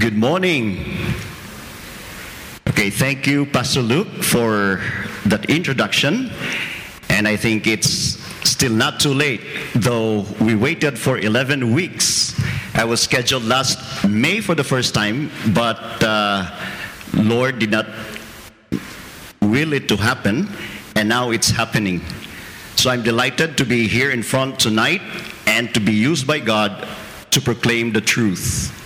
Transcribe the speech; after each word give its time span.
Good 0.00 0.16
morning. 0.16 0.96
Okay, 2.66 2.88
thank 2.88 3.26
you, 3.26 3.44
Pastor 3.44 3.82
Luke, 3.82 4.08
for 4.22 4.80
that 5.26 5.50
introduction. 5.50 6.30
And 7.10 7.28
I 7.28 7.36
think 7.36 7.66
it's 7.66 8.16
still 8.48 8.72
not 8.72 8.98
too 8.98 9.12
late, 9.12 9.42
though 9.74 10.24
we 10.40 10.54
waited 10.54 10.98
for 10.98 11.18
11 11.18 11.74
weeks. 11.74 12.32
I 12.74 12.84
was 12.84 13.02
scheduled 13.02 13.44
last 13.44 14.08
May 14.08 14.40
for 14.40 14.54
the 14.54 14.64
first 14.64 14.94
time, 14.94 15.30
but 15.52 16.02
uh, 16.02 16.48
Lord 17.12 17.58
did 17.58 17.70
not 17.70 17.86
will 19.42 19.74
it 19.74 19.86
to 19.88 19.98
happen, 19.98 20.48
and 20.96 21.10
now 21.10 21.30
it's 21.30 21.50
happening. 21.50 22.00
So 22.74 22.88
I'm 22.88 23.02
delighted 23.02 23.58
to 23.58 23.66
be 23.66 23.86
here 23.86 24.10
in 24.10 24.22
front 24.22 24.60
tonight 24.60 25.02
and 25.46 25.74
to 25.74 25.80
be 25.80 25.92
used 25.92 26.26
by 26.26 26.38
God 26.38 26.88
to 27.32 27.40
proclaim 27.42 27.92
the 27.92 28.00
truth. 28.00 28.79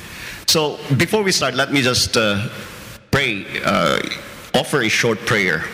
So 0.55 0.79
before 0.97 1.25
we 1.25 1.33
start, 1.33 1.55
let 1.55 1.73
me 1.73 1.83
just 1.83 2.17
uh, 2.17 2.49
pray, 3.11 3.45
uh, 3.65 3.99
offer 4.55 4.83
a 4.83 4.89
short 4.89 5.19
prayer. 5.27 5.65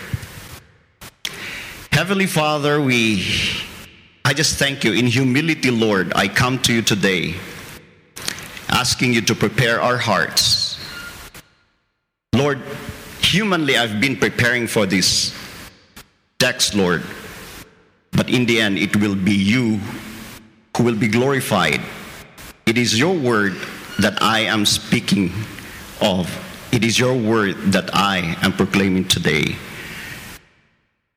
Heavenly 1.93 2.25
Father, 2.25 2.81
we, 2.81 3.27
I 4.25 4.33
just 4.33 4.59
thank 4.59 4.83
you. 4.83 4.95
In 4.95 5.07
humility, 5.07 5.71
Lord, 5.71 6.15
I 6.17 6.29
come 6.29 6.59
to 6.61 6.73
you 6.73 6.81
today 6.81 7.35
asking 8.71 9.13
you 9.13 9.21
to 9.21 9.35
prepare 9.35 9.83
our 9.83 9.99
hearts. 9.99 10.81
Lord, 12.33 12.63
humanly, 13.21 13.77
I've 13.77 14.01
been 14.01 14.17
preparing 14.17 14.67
for 14.67 14.87
this 14.87 15.37
text, 16.39 16.75
Lord, 16.75 17.03
but 18.13 18.31
in 18.31 18.47
the 18.47 18.63
end, 18.63 18.79
it 18.79 18.97
will 18.97 19.15
be 19.15 19.35
you 19.35 19.79
who 20.75 20.85
will 20.85 20.97
be 20.97 21.09
glorified. 21.09 21.83
It 22.65 22.79
is 22.79 22.99
your 22.99 23.13
word 23.15 23.59
that 23.99 24.23
I 24.23 24.41
am 24.41 24.65
speaking 24.65 25.33
of. 26.01 26.29
It 26.73 26.85
is 26.85 26.99
your 26.99 27.15
word 27.15 27.57
that 27.73 27.91
I 27.95 28.37
am 28.43 28.53
proclaiming 28.53 29.09
today. 29.09 29.57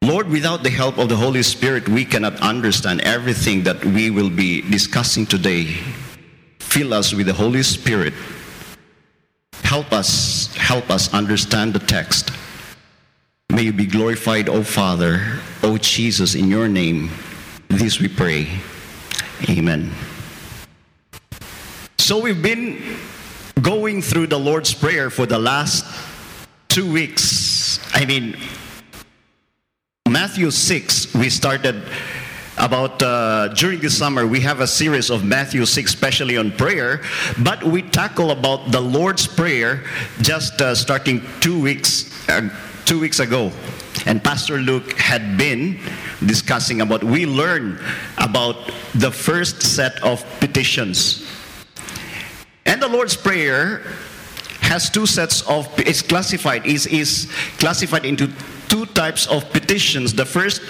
Lord, 0.01 0.27
without 0.27 0.63
the 0.63 0.69
help 0.69 0.97
of 0.97 1.07
the 1.07 1.15
Holy 1.15 1.43
Spirit, 1.43 1.87
we 1.87 2.03
cannot 2.03 2.39
understand 2.41 3.01
everything 3.01 3.63
that 3.63 3.85
we 3.85 4.09
will 4.09 4.29
be 4.29 4.61
discussing 4.61 5.25
today. 5.25 5.77
Fill 6.59 6.93
us 6.93 7.13
with 7.13 7.27
the 7.27 7.33
Holy 7.33 7.63
Spirit. 7.63 8.13
Help 9.63 9.93
us, 9.93 10.53
help 10.55 10.89
us 10.89 11.13
understand 11.13 11.73
the 11.73 11.79
text. 11.79 12.31
May 13.49 13.63
you 13.63 13.73
be 13.73 13.85
glorified, 13.85 14.49
O 14.49 14.63
Father, 14.63 15.39
O 15.61 15.77
Jesus, 15.77 16.35
in 16.35 16.49
your 16.49 16.67
name. 16.67 17.09
This 17.69 17.99
we 17.99 18.07
pray. 18.07 18.49
Amen. 19.49 19.91
So 22.03 22.19
we've 22.19 22.41
been 22.41 22.97
going 23.61 24.01
through 24.01 24.27
the 24.27 24.37
Lord's 24.37 24.73
Prayer 24.73 25.09
for 25.09 25.25
the 25.25 25.39
last 25.39 25.85
two 26.67 26.91
weeks. 26.91 27.79
I 27.95 28.03
mean, 28.03 28.35
Matthew 30.09 30.51
6, 30.51 31.15
we 31.15 31.29
started 31.29 31.81
about 32.57 33.01
uh, 33.01 33.47
during 33.55 33.79
the 33.79 33.89
summer 33.89 34.27
we 34.27 34.41
have 34.41 34.59
a 34.59 34.67
series 34.67 35.09
of 35.09 35.23
matthew 35.25 35.65
6 35.65 35.91
especially 35.91 36.37
on 36.37 36.51
prayer 36.51 37.01
but 37.41 37.63
we 37.63 37.81
tackle 37.81 38.29
about 38.29 38.71
the 38.71 38.79
lord's 38.79 39.25
prayer 39.25 39.83
just 40.21 40.61
uh, 40.61 40.75
starting 40.75 41.19
two 41.39 41.59
weeks 41.59 42.29
uh, 42.29 42.47
two 42.85 42.99
weeks 42.99 43.19
ago 43.19 43.51
and 44.05 44.23
pastor 44.23 44.59
luke 44.59 44.93
had 44.99 45.35
been 45.35 45.79
discussing 46.27 46.81
about 46.81 47.03
we 47.03 47.25
learned 47.25 47.79
about 48.19 48.71
the 48.93 49.09
first 49.09 49.63
set 49.63 49.99
of 50.03 50.23
petitions 50.39 51.25
and 52.65 52.81
the 52.81 52.87
lord's 52.87 53.15
prayer 53.15 53.83
has 54.61 54.89
two 54.89 55.05
sets 55.05 55.41
of 55.49 55.67
it's 55.79 56.01
classified 56.01 56.65
is 56.65 56.87
is 56.87 57.31
classified 57.57 58.05
into 58.05 58.27
two 58.69 58.85
types 58.87 59.27
of 59.27 59.49
petitions 59.51 60.13
the 60.13 60.25
first 60.25 60.61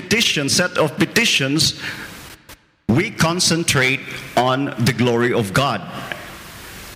petition, 0.00 0.48
set 0.48 0.78
of 0.78 0.96
petitions, 0.96 1.80
we 2.88 3.10
concentrate 3.10 3.98
on 4.36 4.66
the 4.84 4.92
glory 4.92 5.32
of 5.32 5.52
God. 5.52 5.82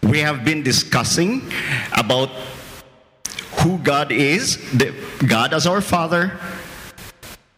We 0.04 0.20
have 0.20 0.44
been 0.44 0.62
discussing 0.62 1.42
about 1.96 2.28
who 3.58 3.78
God 3.78 4.12
is, 4.12 4.56
the, 4.72 4.94
God 5.26 5.52
as 5.52 5.66
our 5.66 5.80
Father. 5.80 6.38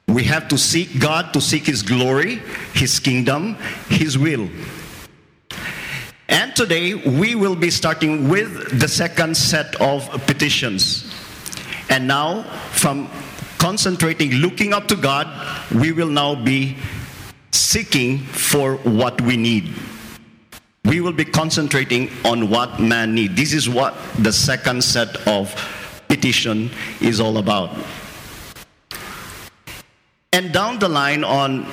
We 0.08 0.24
have 0.24 0.48
to 0.48 0.56
seek 0.56 0.98
God 0.98 1.34
to 1.34 1.40
seek 1.42 1.66
His 1.66 1.82
glory, 1.82 2.36
His 2.72 2.98
kingdom, 2.98 3.56
His 3.88 4.16
will. 4.16 4.48
Today 6.54 6.94
we 6.94 7.34
will 7.34 7.56
be 7.56 7.68
starting 7.68 8.28
with 8.28 8.78
the 8.78 8.86
second 8.86 9.36
set 9.36 9.74
of 9.80 10.08
petitions. 10.28 11.12
And 11.90 12.06
now, 12.06 12.44
from 12.70 13.10
concentrating, 13.58 14.30
looking 14.34 14.72
up 14.72 14.86
to 14.86 14.94
God, 14.94 15.26
we 15.74 15.90
will 15.90 16.08
now 16.08 16.36
be 16.36 16.76
seeking 17.50 18.18
for 18.18 18.76
what 18.76 19.20
we 19.22 19.36
need. 19.36 19.74
We 20.84 21.00
will 21.00 21.12
be 21.12 21.24
concentrating 21.24 22.08
on 22.24 22.50
what 22.50 22.78
man 22.78 23.16
needs. 23.16 23.34
This 23.34 23.52
is 23.52 23.68
what 23.68 23.96
the 24.20 24.32
second 24.32 24.84
set 24.84 25.26
of 25.26 25.52
petition 26.06 26.70
is 27.00 27.18
all 27.18 27.38
about. 27.38 27.76
And 30.32 30.52
down 30.52 30.78
the 30.78 30.88
line 30.88 31.24
on 31.24 31.66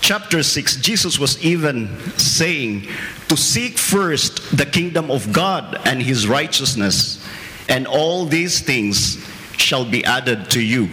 chapter 0.00 0.42
6, 0.42 0.76
Jesus 0.76 1.18
was 1.18 1.42
even 1.44 1.88
saying 2.18 2.88
to 3.28 3.36
seek 3.36 3.78
first 3.78 4.56
the 4.56 4.66
kingdom 4.66 5.10
of 5.10 5.32
God 5.32 5.80
and 5.84 6.02
his 6.02 6.26
righteousness, 6.26 7.24
and 7.68 7.86
all 7.86 8.24
these 8.24 8.60
things 8.60 9.24
shall 9.56 9.84
be 9.84 10.04
added 10.04 10.50
to 10.50 10.62
you. 10.62 10.88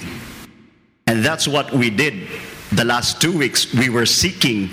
And 1.07 1.23
that's 1.23 1.47
what 1.47 1.71
we 1.71 1.89
did 1.89 2.27
the 2.71 2.83
last 2.83 3.21
two 3.21 3.37
weeks. 3.37 3.73
We 3.73 3.89
were 3.89 4.05
seeking 4.05 4.69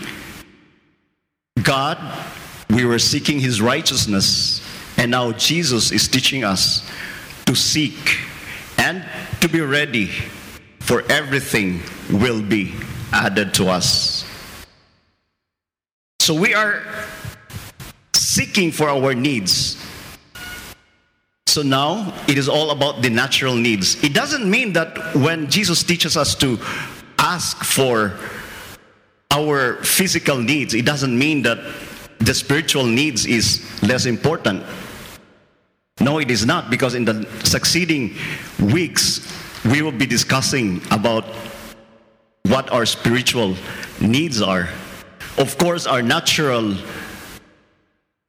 God, 1.62 1.98
we 2.70 2.84
were 2.84 2.98
seeking 2.98 3.38
His 3.38 3.60
righteousness, 3.60 4.66
and 4.96 5.10
now 5.10 5.32
Jesus 5.32 5.92
is 5.92 6.08
teaching 6.08 6.44
us 6.44 6.88
to 7.46 7.54
seek 7.54 8.18
and 8.78 9.04
to 9.40 9.48
be 9.48 9.60
ready 9.60 10.06
for 10.80 11.02
everything 11.10 11.82
will 12.10 12.42
be 12.42 12.74
added 13.12 13.54
to 13.54 13.68
us. 13.68 14.21
So 16.22 16.32
we 16.34 16.54
are 16.54 16.84
seeking 18.14 18.70
for 18.70 18.88
our 18.88 19.12
needs. 19.12 19.76
So 21.48 21.62
now 21.62 22.14
it 22.28 22.38
is 22.38 22.48
all 22.48 22.70
about 22.70 23.02
the 23.02 23.10
natural 23.10 23.56
needs. 23.56 24.00
It 24.04 24.14
doesn't 24.14 24.48
mean 24.48 24.72
that 24.74 25.16
when 25.16 25.50
Jesus 25.50 25.82
teaches 25.82 26.16
us 26.16 26.36
to 26.36 26.60
ask 27.18 27.64
for 27.64 28.16
our 29.32 29.82
physical 29.82 30.38
needs, 30.38 30.74
it 30.74 30.84
doesn't 30.84 31.18
mean 31.18 31.42
that 31.42 31.58
the 32.20 32.34
spiritual 32.34 32.86
needs 32.86 33.26
is 33.26 33.66
less 33.82 34.06
important. 34.06 34.62
No, 35.98 36.20
it 36.20 36.30
is 36.30 36.46
not, 36.46 36.70
because 36.70 36.94
in 36.94 37.04
the 37.04 37.26
succeeding 37.42 38.14
weeks, 38.60 39.26
we 39.64 39.82
will 39.82 39.90
be 39.90 40.06
discussing 40.06 40.80
about 40.92 41.24
what 42.44 42.70
our 42.70 42.86
spiritual 42.86 43.56
needs 44.00 44.40
are. 44.40 44.68
Of 45.38 45.56
course, 45.58 45.86
our 45.86 46.02
natural 46.02 46.76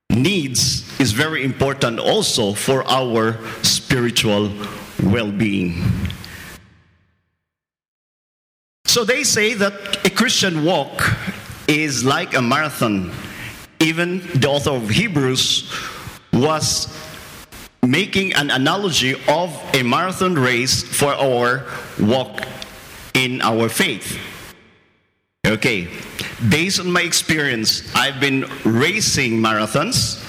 needs 0.10 1.00
is 1.00 1.12
very 1.12 1.44
important 1.44 2.00
also 2.00 2.54
for 2.54 2.84
our 2.88 3.38
spiritual 3.64 4.52
well-being. 5.04 5.84
So 8.86 9.04
they 9.04 9.24
say 9.24 9.54
that 9.56 10.06
a 10.06 10.10
Christian 10.10 10.64
walk 10.64 11.02
is 11.68 12.06
like 12.06 12.36
a 12.36 12.42
marathon. 12.42 13.12
Even 13.80 14.20
the 14.40 14.48
author 14.48 14.72
of 14.72 14.90
Hebrews 14.90 15.72
was 16.32 16.88
making 17.82 18.34
an 18.34 18.50
analogy 18.50 19.16
of 19.28 19.50
a 19.74 19.84
marathon 19.84 20.36
race 20.36 20.84
for 20.84 21.14
our 21.14 21.66
walk 22.00 22.42
in 23.14 23.42
our 23.42 23.68
faith. 23.68 24.18
Okay, 25.46 25.90
based 26.48 26.80
on 26.80 26.90
my 26.90 27.02
experience, 27.02 27.94
I've 27.94 28.22
been 28.22 28.46
racing 28.64 29.34
marathons, 29.34 30.24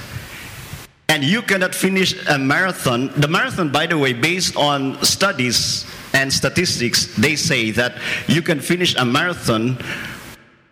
and 1.09 1.23
you 1.23 1.41
cannot 1.41 1.73
finish 1.73 2.17
a 2.27 2.37
marathon. 2.37 3.13
The 3.17 3.29
marathon, 3.29 3.71
by 3.71 3.87
the 3.87 3.97
way, 3.97 4.13
based 4.13 4.57
on 4.57 5.01
studies 5.05 5.87
and 6.15 6.33
statistics, 6.33 7.15
they 7.15 7.37
say 7.37 7.71
that 7.71 7.95
you 8.27 8.43
can 8.43 8.59
finish 8.59 8.97
a 8.97 9.05
marathon 9.05 9.79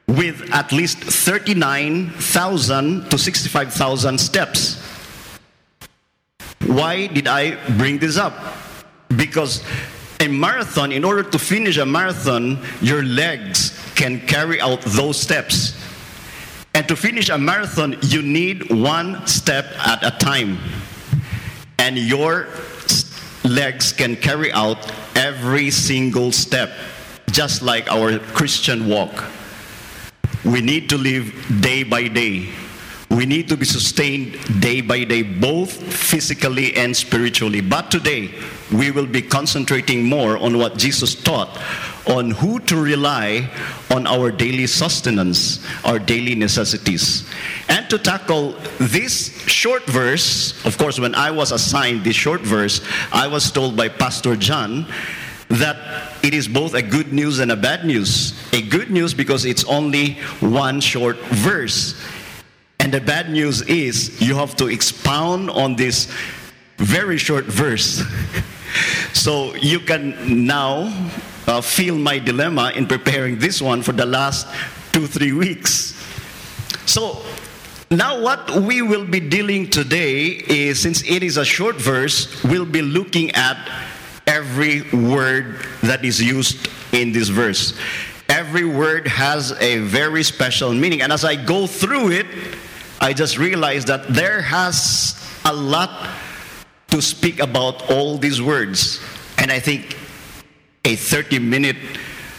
with 0.08 0.52
at 0.52 0.72
least 0.72 0.98
39,000 0.98 3.10
to 3.10 3.16
65,000 3.16 4.18
steps. 4.18 4.82
Why 6.66 7.06
did 7.06 7.28
I 7.28 7.64
bring 7.78 7.98
this 7.98 8.16
up? 8.16 8.34
Because 9.14 9.62
a 10.22 10.28
marathon, 10.28 10.92
in 10.92 11.04
order 11.04 11.24
to 11.24 11.38
finish 11.38 11.78
a 11.78 11.84
marathon, 11.84 12.58
your 12.80 13.02
legs 13.02 13.78
can 13.96 14.20
carry 14.20 14.60
out 14.60 14.80
those 14.82 15.20
steps. 15.20 15.76
And 16.74 16.86
to 16.88 16.96
finish 16.96 17.28
a 17.28 17.36
marathon, 17.36 17.96
you 18.02 18.22
need 18.22 18.70
one 18.70 19.26
step 19.26 19.66
at 19.86 20.02
a 20.04 20.16
time. 20.18 20.58
and 21.78 21.98
your 21.98 22.46
legs 23.42 23.92
can 23.92 24.14
carry 24.14 24.52
out 24.52 24.78
every 25.16 25.68
single 25.68 26.30
step, 26.30 26.70
just 27.32 27.60
like 27.60 27.90
our 27.90 28.20
Christian 28.38 28.86
walk. 28.86 29.24
We 30.44 30.60
need 30.60 30.88
to 30.90 30.96
live 30.96 31.34
day 31.60 31.82
by 31.82 32.06
day. 32.06 32.50
We 33.12 33.26
need 33.26 33.48
to 33.50 33.58
be 33.58 33.66
sustained 33.66 34.38
day 34.60 34.80
by 34.80 35.04
day, 35.04 35.20
both 35.22 35.70
physically 35.70 36.74
and 36.76 36.96
spiritually. 36.96 37.60
But 37.60 37.90
today, 37.90 38.30
we 38.72 38.90
will 38.90 39.06
be 39.06 39.20
concentrating 39.20 40.04
more 40.04 40.38
on 40.38 40.56
what 40.56 40.78
Jesus 40.78 41.14
taught 41.14 41.60
on 42.08 42.30
who 42.30 42.58
to 42.60 42.76
rely 42.76 43.48
on 43.90 44.06
our 44.06 44.30
daily 44.30 44.66
sustenance, 44.66 45.64
our 45.84 45.98
daily 45.98 46.34
necessities. 46.34 47.28
And 47.68 47.88
to 47.90 47.98
tackle 47.98 48.52
this 48.78 49.30
short 49.46 49.84
verse, 49.84 50.64
of 50.64 50.78
course, 50.78 50.98
when 50.98 51.14
I 51.14 51.30
was 51.30 51.52
assigned 51.52 52.04
this 52.04 52.16
short 52.16 52.40
verse, 52.40 52.80
I 53.12 53.28
was 53.28 53.50
told 53.52 53.76
by 53.76 53.88
Pastor 53.88 54.36
John 54.36 54.86
that 55.48 55.76
it 56.24 56.32
is 56.32 56.48
both 56.48 56.74
a 56.74 56.82
good 56.82 57.12
news 57.12 57.38
and 57.38 57.52
a 57.52 57.56
bad 57.56 57.84
news. 57.84 58.32
A 58.52 58.62
good 58.62 58.90
news 58.90 59.12
because 59.12 59.44
it's 59.44 59.64
only 59.64 60.14
one 60.40 60.80
short 60.80 61.18
verse. 61.18 61.94
And 62.82 62.92
the 62.92 63.00
bad 63.00 63.30
news 63.30 63.62
is 63.62 64.20
you 64.20 64.34
have 64.34 64.56
to 64.56 64.66
expound 64.66 65.50
on 65.50 65.76
this 65.76 66.12
very 66.78 67.16
short 67.16 67.44
verse. 67.44 68.02
so 69.12 69.54
you 69.54 69.78
can 69.78 70.46
now 70.48 70.92
uh, 71.46 71.60
feel 71.60 71.96
my 71.96 72.18
dilemma 72.18 72.72
in 72.74 72.88
preparing 72.88 73.38
this 73.38 73.62
one 73.62 73.82
for 73.82 73.92
the 73.92 74.04
last 74.04 74.48
two, 74.92 75.06
three 75.06 75.30
weeks. 75.30 75.94
So, 76.84 77.22
now 77.88 78.20
what 78.20 78.50
we 78.50 78.82
will 78.82 79.06
be 79.06 79.20
dealing 79.20 79.70
today 79.70 80.42
is, 80.48 80.80
since 80.80 81.08
it 81.08 81.22
is 81.22 81.36
a 81.36 81.44
short 81.44 81.76
verse, 81.76 82.42
we'll 82.42 82.66
be 82.66 82.82
looking 82.82 83.30
at 83.30 83.58
every 84.26 84.82
word 84.90 85.64
that 85.84 86.04
is 86.04 86.20
used 86.20 86.68
in 86.92 87.12
this 87.12 87.28
verse. 87.28 87.78
Every 88.28 88.64
word 88.64 89.06
has 89.06 89.52
a 89.60 89.78
very 89.78 90.24
special 90.24 90.74
meaning. 90.74 91.00
And 91.00 91.12
as 91.12 91.24
I 91.24 91.36
go 91.36 91.68
through 91.68 92.10
it, 92.10 92.26
I 93.02 93.12
just 93.12 93.36
realized 93.36 93.88
that 93.88 94.06
there 94.06 94.40
has 94.40 95.20
a 95.44 95.52
lot 95.52 96.08
to 96.90 97.02
speak 97.02 97.40
about 97.40 97.90
all 97.90 98.16
these 98.16 98.40
words. 98.40 99.02
And 99.38 99.50
I 99.50 99.58
think 99.58 99.98
a 100.84 100.94
30 100.94 101.40
minute 101.40 101.76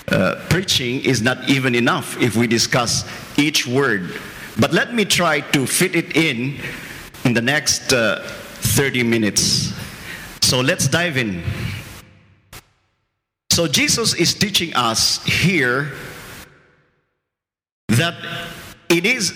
uh, 0.08 0.36
preaching 0.50 1.02
is 1.02 1.22
not 1.22 1.50
even 1.50 1.76
enough 1.76 2.16
if 2.22 2.38
we 2.38 2.48
discuss 2.48 3.04
each 3.38 3.68
word. 3.68 4.18
But 4.58 4.72
let 4.72 4.94
me 4.94 5.04
try 5.04 5.42
to 5.42 5.68
fit 5.68 5.98
it 5.98 6.16
in 6.16 6.58
in 7.26 7.34
the 7.34 7.42
next 7.42 7.92
uh, 7.92 8.22
30 8.24 9.04
minutes. 9.04 9.74
So 10.42 10.62
let's 10.62 10.88
dive 10.88 11.18
in. 11.18 11.44
So 13.50 13.68
Jesus 13.68 14.14
is 14.14 14.34
teaching 14.34 14.74
us 14.76 15.22
here 15.26 15.92
that 17.90 18.16
it 18.88 19.06
is 19.06 19.34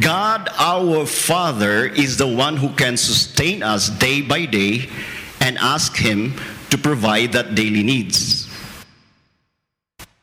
God 0.00 0.48
our 0.58 1.06
Father 1.06 1.86
is 1.86 2.16
the 2.16 2.26
one 2.26 2.56
who 2.56 2.68
can 2.70 2.96
sustain 2.96 3.62
us 3.62 3.88
day 3.88 4.20
by 4.22 4.44
day 4.44 4.88
and 5.40 5.58
ask 5.58 5.96
him 5.96 6.34
to 6.70 6.78
provide 6.78 7.32
that 7.32 7.54
daily 7.54 7.82
needs. 7.82 8.48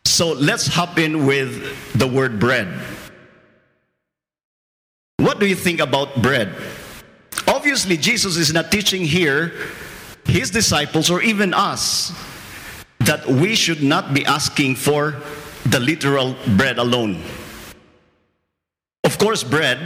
So 0.05 0.33
let's 0.33 0.67
hop 0.67 0.97
in 0.97 1.25
with 1.25 1.93
the 1.93 2.07
word 2.07 2.39
bread. 2.39 2.67
What 5.17 5.39
do 5.39 5.45
you 5.45 5.55
think 5.55 5.79
about 5.79 6.21
bread? 6.21 6.55
Obviously, 7.47 7.97
Jesus 7.97 8.37
is 8.37 8.53
not 8.53 8.71
teaching 8.71 9.03
here 9.03 9.53
his 10.25 10.51
disciples 10.51 11.09
or 11.09 11.21
even 11.21 11.53
us 11.53 12.11
that 12.99 13.25
we 13.27 13.55
should 13.55 13.83
not 13.83 14.13
be 14.13 14.25
asking 14.25 14.75
for 14.75 15.15
the 15.65 15.79
literal 15.79 16.35
bread 16.55 16.77
alone. 16.77 17.21
Of 19.17 19.25
course, 19.25 19.43
bread, 19.43 19.79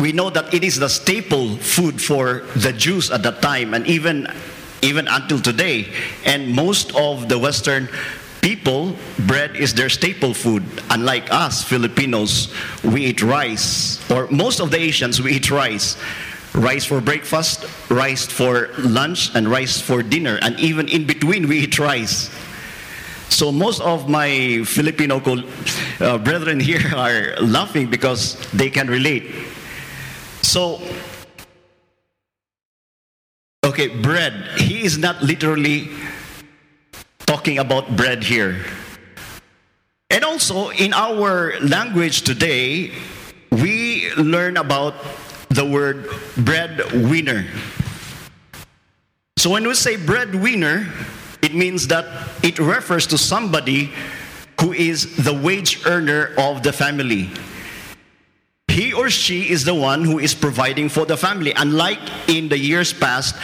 we 0.00 0.10
know 0.10 0.28
that 0.28 0.52
it 0.52 0.64
is 0.64 0.80
the 0.80 0.88
staple 0.88 1.54
food 1.58 2.02
for 2.02 2.42
the 2.56 2.72
Jews 2.72 3.08
at 3.08 3.22
that 3.22 3.40
time 3.40 3.72
and 3.72 3.86
even 3.86 4.26
even 4.82 5.06
until 5.06 5.38
today. 5.38 5.86
And 6.24 6.50
most 6.50 6.92
of 6.96 7.28
the 7.28 7.38
Western 7.38 7.88
people, 8.40 8.96
bread 9.30 9.54
is 9.54 9.74
their 9.74 9.88
staple 9.88 10.34
food. 10.34 10.64
Unlike 10.90 11.32
us, 11.32 11.62
Filipinos, 11.62 12.52
we 12.82 13.06
eat 13.06 13.22
rice. 13.22 14.02
Or 14.10 14.26
most 14.26 14.58
of 14.58 14.72
the 14.72 14.78
Asians, 14.78 15.22
we 15.22 15.34
eat 15.34 15.48
rice. 15.48 15.96
Rice 16.52 16.84
for 16.84 17.00
breakfast, 17.00 17.64
rice 17.90 18.26
for 18.26 18.70
lunch, 18.76 19.32
and 19.36 19.46
rice 19.46 19.80
for 19.80 20.02
dinner. 20.02 20.40
And 20.42 20.58
even 20.58 20.88
in 20.88 21.06
between, 21.06 21.46
we 21.46 21.60
eat 21.60 21.78
rice. 21.78 22.28
So 23.32 23.50
most 23.50 23.80
of 23.80 24.10
my 24.12 24.60
Filipino 24.68 25.16
uh, 25.16 26.18
brethren 26.18 26.60
here 26.60 26.84
are 26.96 27.32
laughing 27.40 27.88
because 27.88 28.36
they 28.52 28.68
can 28.68 28.88
relate. 28.88 29.24
So 30.42 30.84
Okay, 33.64 33.88
bread. 33.88 34.34
He 34.58 34.82
is 34.84 34.98
not 34.98 35.22
literally 35.22 35.88
talking 37.30 37.58
about 37.58 37.96
bread 37.96 38.22
here. 38.22 38.58
And 40.10 40.24
also, 40.24 40.68
in 40.70 40.92
our 40.92 41.54
language 41.60 42.22
today, 42.22 42.92
we 43.48 44.12
learn 44.18 44.58
about 44.58 44.94
the 45.48 45.64
word 45.64 46.10
breadwinner. 46.36 47.46
So 49.38 49.48
when 49.48 49.62
we 49.64 49.74
say 49.74 49.96
breadwinner, 49.96 50.90
it 51.42 51.54
means 51.54 51.88
that 51.88 52.06
it 52.42 52.58
refers 52.58 53.06
to 53.08 53.18
somebody 53.18 53.92
who 54.60 54.72
is 54.72 55.16
the 55.24 55.34
wage 55.34 55.84
earner 55.86 56.32
of 56.38 56.62
the 56.62 56.72
family 56.72 57.28
he 58.72 58.92
or 58.94 59.10
she 59.10 59.50
is 59.50 59.64
the 59.64 59.74
one 59.74 60.02
who 60.02 60.18
is 60.18 60.34
providing 60.34 60.88
for 60.88 61.04
the 61.04 61.16
family. 61.16 61.52
Unlike 61.54 62.00
in 62.28 62.48
the 62.48 62.58
years 62.58 62.92
past, 62.92 63.36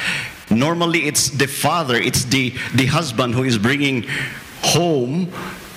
normally 0.51 1.07
it's 1.07 1.29
the 1.29 1.47
father, 1.47 1.97
it's 1.97 2.25
the, 2.25 2.55
the 2.75 2.87
husband 2.87 3.35
who 3.35 3.45
is 3.45 3.59
bringing 3.59 4.05
home 4.63 5.31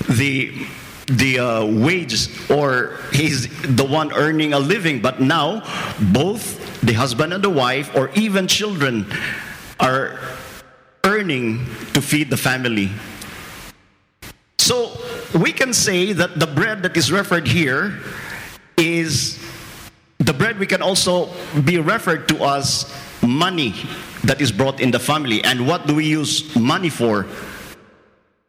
the 0.09 0.65
the 1.07 1.39
uh, 1.39 1.65
wages 1.65 2.29
or 2.49 2.97
he's 3.11 3.49
the 3.75 3.83
one 3.83 4.13
earning 4.13 4.53
a 4.53 4.59
living 4.59 5.01
but 5.01 5.19
now 5.19 5.59
both 6.13 6.79
the 6.81 6.93
husband 6.93 7.33
and 7.33 7.43
the 7.43 7.49
wife 7.49 7.93
or 7.95 8.09
even 8.11 8.47
children 8.47 9.05
are 9.79 10.19
earning 11.31 11.65
to 11.93 12.01
feed 12.01 12.29
the 12.29 12.37
family 12.37 12.89
so 14.57 14.91
we 15.39 15.51
can 15.53 15.73
say 15.73 16.11
that 16.13 16.39
the 16.39 16.47
bread 16.47 16.83
that 16.83 16.95
is 16.97 17.11
referred 17.11 17.47
here 17.47 17.99
is 18.77 19.39
the 20.19 20.33
bread 20.33 20.59
we 20.59 20.67
can 20.67 20.81
also 20.81 21.29
be 21.63 21.79
referred 21.79 22.27
to 22.27 22.35
as 22.43 22.93
money 23.21 23.73
that 24.23 24.41
is 24.41 24.51
brought 24.51 24.79
in 24.79 24.91
the 24.91 24.99
family. 24.99 25.43
And 25.43 25.67
what 25.67 25.87
do 25.87 25.95
we 25.95 26.05
use 26.05 26.55
money 26.55 26.89
for? 26.89 27.25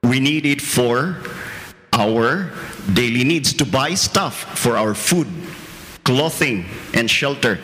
We 0.03 0.21
need 0.21 0.45
it 0.45 0.61
for 0.61 1.17
our 1.93 2.51
daily 2.93 3.25
needs 3.25 3.53
to 3.55 3.65
buy 3.65 3.95
stuff 3.95 4.59
for 4.59 4.77
our 4.77 4.95
food, 4.95 5.29
clothing, 6.05 6.67
and 6.95 7.09
shelter. 7.09 7.59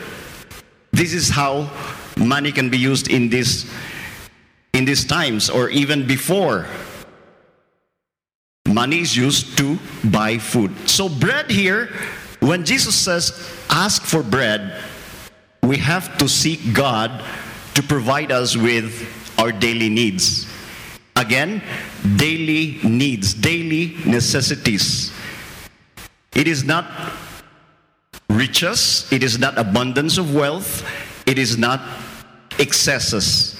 This 0.92 1.12
is 1.12 1.28
how 1.28 1.70
money 2.16 2.52
can 2.52 2.70
be 2.70 2.78
used 2.78 3.10
in 3.10 3.28
this 3.28 3.70
in 4.78 4.84
these 4.84 5.04
times 5.04 5.50
or 5.50 5.68
even 5.68 6.06
before. 6.06 6.66
Money 8.66 9.00
is 9.00 9.16
used 9.16 9.58
to 9.58 9.76
buy 10.04 10.38
food. 10.38 10.70
So 10.88 11.08
bread 11.08 11.50
here 11.50 11.90
when 12.38 12.64
Jesus 12.64 12.94
says, 12.94 13.34
ask 13.68 14.02
for 14.02 14.22
bread, 14.22 14.80
we 15.64 15.76
have 15.78 16.16
to 16.18 16.28
seek 16.28 16.72
God 16.72 17.24
to 17.74 17.82
provide 17.82 18.30
us 18.30 18.56
with 18.56 18.94
our 19.36 19.50
daily 19.50 19.88
needs. 19.88 20.46
Again, 21.16 21.60
daily 22.16 22.78
needs, 22.84 23.34
daily 23.34 23.96
necessities. 24.06 25.12
It 26.36 26.46
is 26.46 26.62
not 26.62 26.86
riches, 28.30 29.10
it 29.10 29.24
is 29.24 29.40
not 29.40 29.58
abundance 29.58 30.18
of 30.18 30.32
wealth, 30.32 30.86
it 31.26 31.38
is 31.38 31.58
not 31.58 31.80
excesses. 32.60 33.58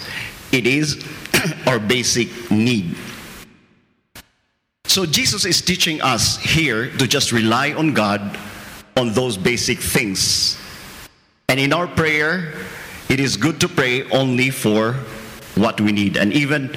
It 0.53 0.67
is 0.67 1.05
our 1.67 1.79
basic 1.79 2.29
need. 2.51 2.97
So 4.87 5.05
Jesus 5.05 5.45
is 5.45 5.61
teaching 5.61 6.01
us 6.01 6.39
here 6.39 6.91
to 6.97 7.07
just 7.07 7.31
rely 7.31 7.73
on 7.73 7.93
God 7.93 8.39
on 8.97 9.13
those 9.13 9.37
basic 9.37 9.79
things. 9.79 10.59
And 11.49 11.61
in 11.61 11.73
our 11.73 11.87
prayer, 11.87 12.55
it 13.09 13.21
is 13.21 13.37
good 13.37 13.61
to 13.61 13.69
pray 13.69 14.09
only 14.11 14.51
for 14.51 14.95
what 15.55 15.81
we 15.81 15.93
need. 15.93 16.17
And 16.17 16.33
even 16.33 16.77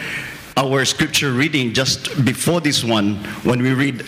our 0.57 0.85
scripture 0.85 1.31
reading 1.31 1.73
just 1.73 2.23
before 2.25 2.61
this 2.61 2.83
one, 2.83 3.15
when 3.43 3.61
we 3.61 3.73
read 3.73 4.03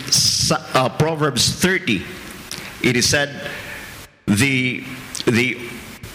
uh, 0.50 0.88
Proverbs 0.90 1.52
30, 1.52 2.02
it 2.82 2.96
is 2.96 3.08
said, 3.08 3.50
the, 4.26 4.84
the 5.26 5.58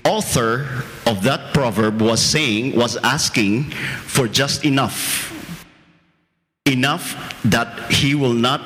author 0.09 0.65
of 1.05 1.21
that 1.21 1.53
proverb 1.53 2.01
was 2.01 2.19
saying, 2.19 2.75
was 2.75 2.97
asking 2.97 3.69
for 4.09 4.27
just 4.27 4.65
enough. 4.65 5.29
Enough 6.65 7.13
that 7.45 7.91
he 7.91 8.15
will 8.15 8.33
not 8.33 8.61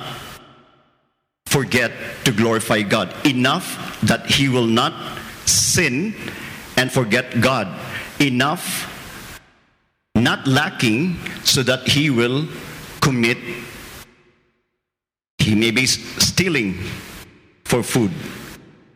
forget 1.47 1.91
to 2.23 2.31
glorify 2.31 2.81
God. 2.81 3.13
Enough 3.27 3.99
that 4.01 4.25
he 4.25 4.47
will 4.47 4.67
not 4.67 4.93
sin 5.45 6.15
and 6.77 6.89
forget 6.89 7.41
God. 7.41 7.67
Enough, 8.21 8.87
not 10.15 10.47
lacking, 10.47 11.17
so 11.43 11.61
that 11.61 11.85
he 11.87 12.09
will 12.09 12.47
commit. 13.01 13.37
He 15.39 15.55
may 15.55 15.71
be 15.71 15.85
stealing 15.87 16.79
for 17.65 17.83
food 17.83 18.11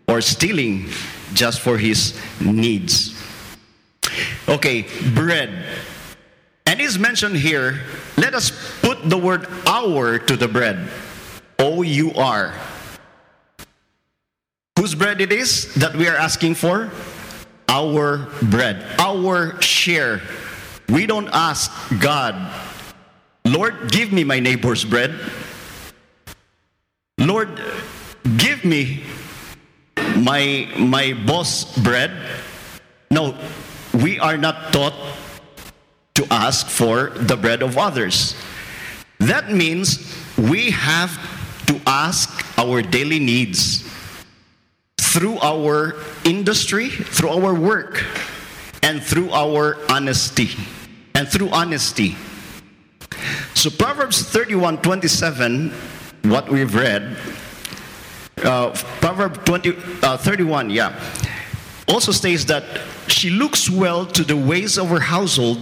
or 0.08 0.22
stealing 0.22 0.88
just 1.34 1.62
for 1.62 1.78
his 1.78 2.20
needs. 2.40 3.14
Okay, 4.48 4.86
bread. 5.14 5.66
And 6.66 6.82
is 6.82 7.00
mentioned 7.00 7.38
here, 7.38 7.82
let 8.18 8.34
us 8.34 8.52
put 8.82 9.10
the 9.10 9.18
word 9.18 9.48
our 9.66 10.20
to 10.20 10.36
the 10.36 10.48
bread. 10.48 10.90
O 11.60 11.82
U 11.82 12.12
R. 12.14 12.54
Whose 14.78 14.94
bread 14.94 15.22
it 15.22 15.32
is 15.32 15.74
that 15.76 15.96
we 15.96 16.08
are 16.08 16.16
asking 16.16 16.56
for? 16.56 16.92
Our 17.68 18.28
bread, 18.44 18.86
our 19.00 19.60
share. 19.62 20.22
We 20.90 21.06
don't 21.06 21.30
ask 21.30 21.72
God, 22.00 22.36
Lord, 23.44 23.92
give 23.92 24.14
me 24.14 24.24
my 24.24 24.40
neighbor's 24.40 24.86
bread. 24.86 25.20
Lord, 27.18 27.50
give 28.38 28.64
me 28.64 29.04
my 30.24 30.68
my 30.78 31.14
boss 31.26 31.78
bread. 31.78 32.12
No, 33.12 33.38
we 33.94 34.20
are 34.20 34.38
not 34.38 34.74
taught 34.74 34.94
to 36.16 36.26
ask 36.32 36.68
for 36.68 37.10
the 37.10 37.38
bread 37.38 37.62
of 37.62 37.78
others. 37.78 38.36
That 39.20 39.52
means 39.52 40.14
we 40.38 40.72
have 40.72 41.14
to 41.68 41.80
ask 41.86 42.30
our 42.58 42.82
daily 42.82 43.20
needs 43.20 43.84
through 44.98 45.40
our 45.40 45.96
industry, 46.26 46.90
through 46.90 47.30
our 47.30 47.54
work, 47.54 48.04
and 48.84 49.02
through 49.02 49.32
our 49.32 49.78
honesty. 49.90 50.50
And 51.16 51.28
through 51.28 51.50
honesty. 51.50 52.16
So 53.56 53.72
Proverbs 53.72 54.22
31 54.22 54.82
27, 54.82 55.72
what 56.30 56.50
we've 56.50 56.76
read, 56.76 57.18
uh, 58.44 58.72
Proverb 59.02 59.46
20, 59.46 59.76
uh, 60.04 60.18
31, 60.18 60.70
yeah, 60.70 61.00
also 61.88 62.12
states 62.12 62.46
that 62.46 62.64
she 63.08 63.30
looks 63.30 63.70
well 63.70 64.06
to 64.06 64.24
the 64.24 64.36
ways 64.36 64.78
of 64.78 64.90
her 64.90 65.00
household 65.00 65.58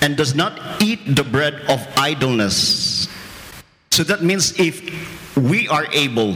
and 0.00 0.16
does 0.16 0.34
not 0.34 0.82
eat 0.82 1.14
the 1.14 1.22
bread 1.22 1.54
of 1.68 1.86
idleness. 1.96 3.08
So 3.90 4.02
that 4.04 4.22
means 4.22 4.58
if 4.58 5.36
we 5.36 5.68
are 5.68 5.86
able, 5.92 6.34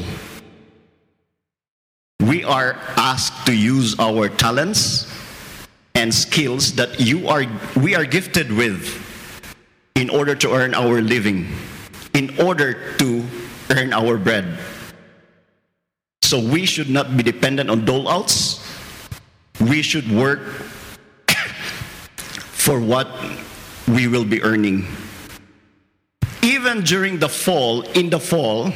we 2.20 2.44
are 2.44 2.78
asked 2.96 3.46
to 3.46 3.56
use 3.56 3.98
our 3.98 4.28
talents 4.28 5.10
and 5.94 6.14
skills 6.14 6.72
that 6.74 7.00
you 7.00 7.28
are 7.28 7.44
we 7.76 7.94
are 7.94 8.04
gifted 8.04 8.52
with 8.52 8.96
in 9.94 10.08
order 10.10 10.34
to 10.34 10.52
earn 10.52 10.74
our 10.74 11.00
living, 11.02 11.48
in 12.14 12.38
order 12.38 12.96
to 12.98 13.24
earn 13.70 13.92
our 13.92 14.16
bread. 14.16 14.58
So 16.30 16.38
we 16.38 16.64
should 16.64 16.88
not 16.88 17.16
be 17.16 17.24
dependent 17.24 17.70
on 17.70 17.84
dole 17.84 18.08
outs. 18.08 18.62
We 19.60 19.82
should 19.82 20.08
work 20.12 20.38
for 22.54 22.78
what 22.78 23.10
we 23.88 24.06
will 24.06 24.24
be 24.24 24.40
earning. 24.40 24.86
Even 26.40 26.82
during 26.82 27.18
the 27.18 27.28
fall, 27.28 27.82
in 27.98 28.10
the 28.10 28.20
fall, 28.20 28.70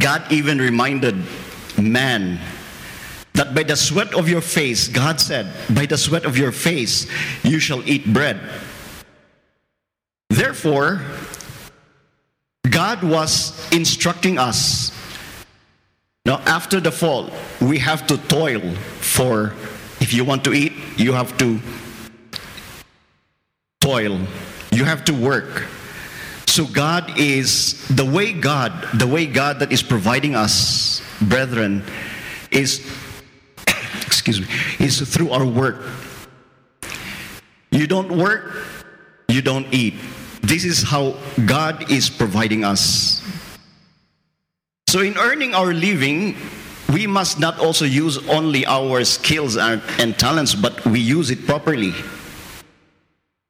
God 0.00 0.26
even 0.32 0.58
reminded 0.58 1.14
man 1.80 2.40
that 3.34 3.54
by 3.54 3.62
the 3.62 3.76
sweat 3.76 4.12
of 4.12 4.28
your 4.28 4.40
face, 4.40 4.88
God 4.88 5.20
said, 5.20 5.54
by 5.72 5.86
the 5.86 5.96
sweat 5.96 6.24
of 6.24 6.36
your 6.36 6.50
face, 6.50 7.06
you 7.44 7.60
shall 7.60 7.88
eat 7.88 8.04
bread. 8.12 8.40
Therefore, 10.28 11.02
God 12.68 13.04
was 13.04 13.54
instructing 13.70 14.40
us 14.40 14.97
now, 16.28 16.42
after 16.44 16.78
the 16.78 16.92
fall, 16.92 17.30
we 17.58 17.78
have 17.78 18.06
to 18.08 18.18
toil 18.28 18.60
for, 19.00 19.54
if 19.98 20.12
you 20.12 20.26
want 20.26 20.44
to 20.44 20.52
eat, 20.52 20.74
you 20.98 21.14
have 21.14 21.38
to 21.38 21.58
toil. 23.80 24.20
You 24.70 24.84
have 24.84 25.06
to 25.06 25.14
work. 25.14 25.64
So 26.46 26.66
God 26.66 27.18
is, 27.18 27.80
the 27.88 28.04
way 28.04 28.34
God, 28.34 28.72
the 28.92 29.06
way 29.06 29.24
God 29.24 29.60
that 29.60 29.72
is 29.72 29.82
providing 29.82 30.36
us, 30.36 31.00
brethren, 31.22 31.82
is, 32.50 32.84
excuse 34.04 34.42
me, 34.42 34.48
is 34.84 35.00
through 35.00 35.30
our 35.30 35.46
work. 35.46 35.80
You 37.70 37.86
don't 37.86 38.12
work, 38.14 38.66
you 39.28 39.40
don't 39.40 39.66
eat. 39.72 39.94
This 40.42 40.66
is 40.66 40.82
how 40.82 41.16
God 41.46 41.90
is 41.90 42.10
providing 42.10 42.64
us. 42.64 43.17
So, 44.88 45.00
in 45.00 45.18
earning 45.18 45.54
our 45.54 45.74
living, 45.74 46.34
we 46.90 47.06
must 47.06 47.38
not 47.38 47.58
also 47.58 47.84
use 47.84 48.16
only 48.26 48.64
our 48.64 49.04
skills 49.04 49.58
and, 49.58 49.82
and, 49.98 50.18
talents, 50.18 50.54
but 50.54 50.82
we 50.86 50.98
use 50.98 51.30
it 51.30 51.44
properly. 51.44 51.92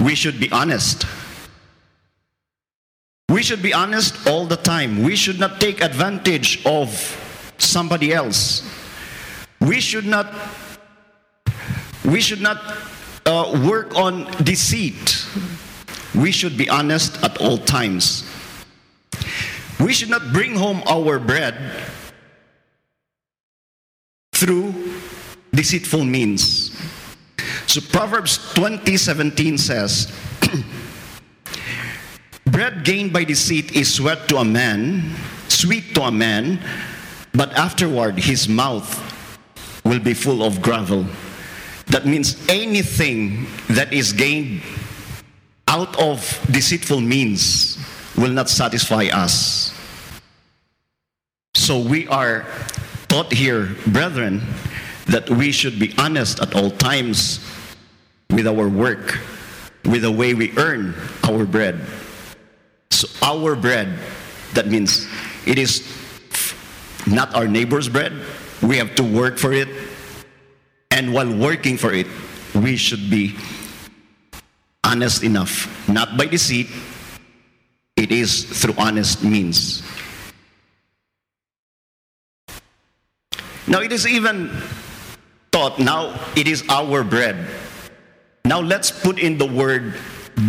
We 0.00 0.16
should 0.16 0.40
be 0.40 0.50
honest. 0.50 1.06
We 3.28 3.44
should 3.44 3.62
be 3.62 3.72
honest 3.72 4.26
all 4.26 4.46
the 4.46 4.56
time. 4.56 5.04
We 5.04 5.14
should 5.14 5.38
not 5.38 5.60
take 5.60 5.80
advantage 5.80 6.66
of 6.66 6.90
somebody 7.58 8.12
else. 8.12 8.68
We 9.60 9.78
should 9.78 10.06
not 10.06 10.34
we 12.04 12.20
should 12.20 12.40
not 12.40 12.58
uh, 13.26 13.62
work 13.64 13.94
on 13.94 14.24
deceit. 14.42 15.24
We 16.16 16.32
should 16.32 16.56
be 16.58 16.68
honest 16.68 17.22
at 17.22 17.40
all 17.40 17.58
times. 17.58 18.27
We 19.80 19.92
should 19.92 20.10
not 20.10 20.32
bring 20.32 20.56
home 20.56 20.82
our 20.86 21.18
bread 21.18 21.54
through 24.32 24.74
deceitful 25.54 26.04
means. 26.04 26.74
So 27.66 27.80
Proverbs 27.80 28.38
20:17 28.54 29.58
says, 29.58 30.10
Bread 32.46 32.84
gained 32.84 33.12
by 33.12 33.24
deceit 33.24 33.72
is 33.72 33.94
sweet 33.94 34.26
to 34.28 34.38
a 34.38 34.44
man, 34.44 35.14
sweet 35.48 35.94
to 35.94 36.02
a 36.02 36.12
man, 36.12 36.58
but 37.34 37.52
afterward 37.54 38.18
his 38.18 38.48
mouth 38.48 38.88
will 39.84 40.00
be 40.00 40.14
full 40.14 40.42
of 40.42 40.60
gravel. 40.62 41.06
That 41.86 42.06
means 42.06 42.36
anything 42.48 43.46
that 43.70 43.92
is 43.92 44.12
gained 44.12 44.62
out 45.68 45.94
of 46.00 46.18
deceitful 46.50 47.00
means 47.00 47.78
will 48.18 48.32
not 48.32 48.48
satisfy 48.48 49.06
us. 49.12 49.72
So 51.54 51.78
we 51.78 52.08
are 52.08 52.44
taught 53.08 53.32
here, 53.32 53.76
brethren, 53.86 54.42
that 55.06 55.30
we 55.30 55.52
should 55.52 55.78
be 55.78 55.94
honest 55.98 56.40
at 56.40 56.54
all 56.54 56.70
times 56.70 57.40
with 58.30 58.46
our 58.46 58.68
work, 58.68 59.18
with 59.84 60.02
the 60.02 60.10
way 60.10 60.34
we 60.34 60.52
earn 60.58 60.94
our 61.24 61.46
bread. 61.46 61.80
So 62.90 63.08
our 63.22 63.54
bread, 63.54 63.98
that 64.54 64.66
means 64.66 65.06
it 65.46 65.58
is 65.58 65.86
not 67.06 67.34
our 67.34 67.46
neighbor's 67.46 67.88
bread. 67.88 68.12
We 68.62 68.76
have 68.76 68.94
to 68.96 69.02
work 69.02 69.38
for 69.38 69.52
it. 69.52 69.68
And 70.90 71.14
while 71.14 71.32
working 71.32 71.76
for 71.76 71.92
it, 71.92 72.06
we 72.54 72.76
should 72.76 73.08
be 73.08 73.36
honest 74.84 75.22
enough, 75.22 75.88
not 75.88 76.16
by 76.16 76.26
deceit, 76.26 76.66
it 77.98 78.12
is 78.12 78.44
through 78.44 78.74
honest 78.78 79.24
means. 79.24 79.82
Now 83.66 83.80
it 83.80 83.92
is 83.92 84.06
even 84.06 84.50
taught, 85.50 85.78
now 85.78 86.18
it 86.36 86.46
is 86.46 86.64
our 86.70 87.02
bread. 87.02 87.46
Now 88.44 88.60
let's 88.60 88.90
put 88.90 89.18
in 89.18 89.36
the 89.36 89.46
word 89.46 89.94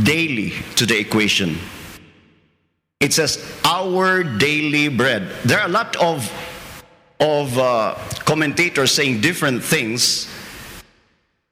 daily 0.04 0.54
to 0.76 0.86
the 0.86 0.98
equation. 0.98 1.58
It 3.00 3.14
says, 3.14 3.44
our 3.66 4.24
daily 4.24 4.88
bread. 4.88 5.28
There 5.44 5.60
are 5.60 5.66
a 5.66 5.72
lot 5.72 5.96
of, 5.98 6.32
of 7.20 7.58
uh, 7.58 7.96
commentators 8.26 8.92
saying 8.92 9.22
different 9.22 9.64
things, 9.64 10.30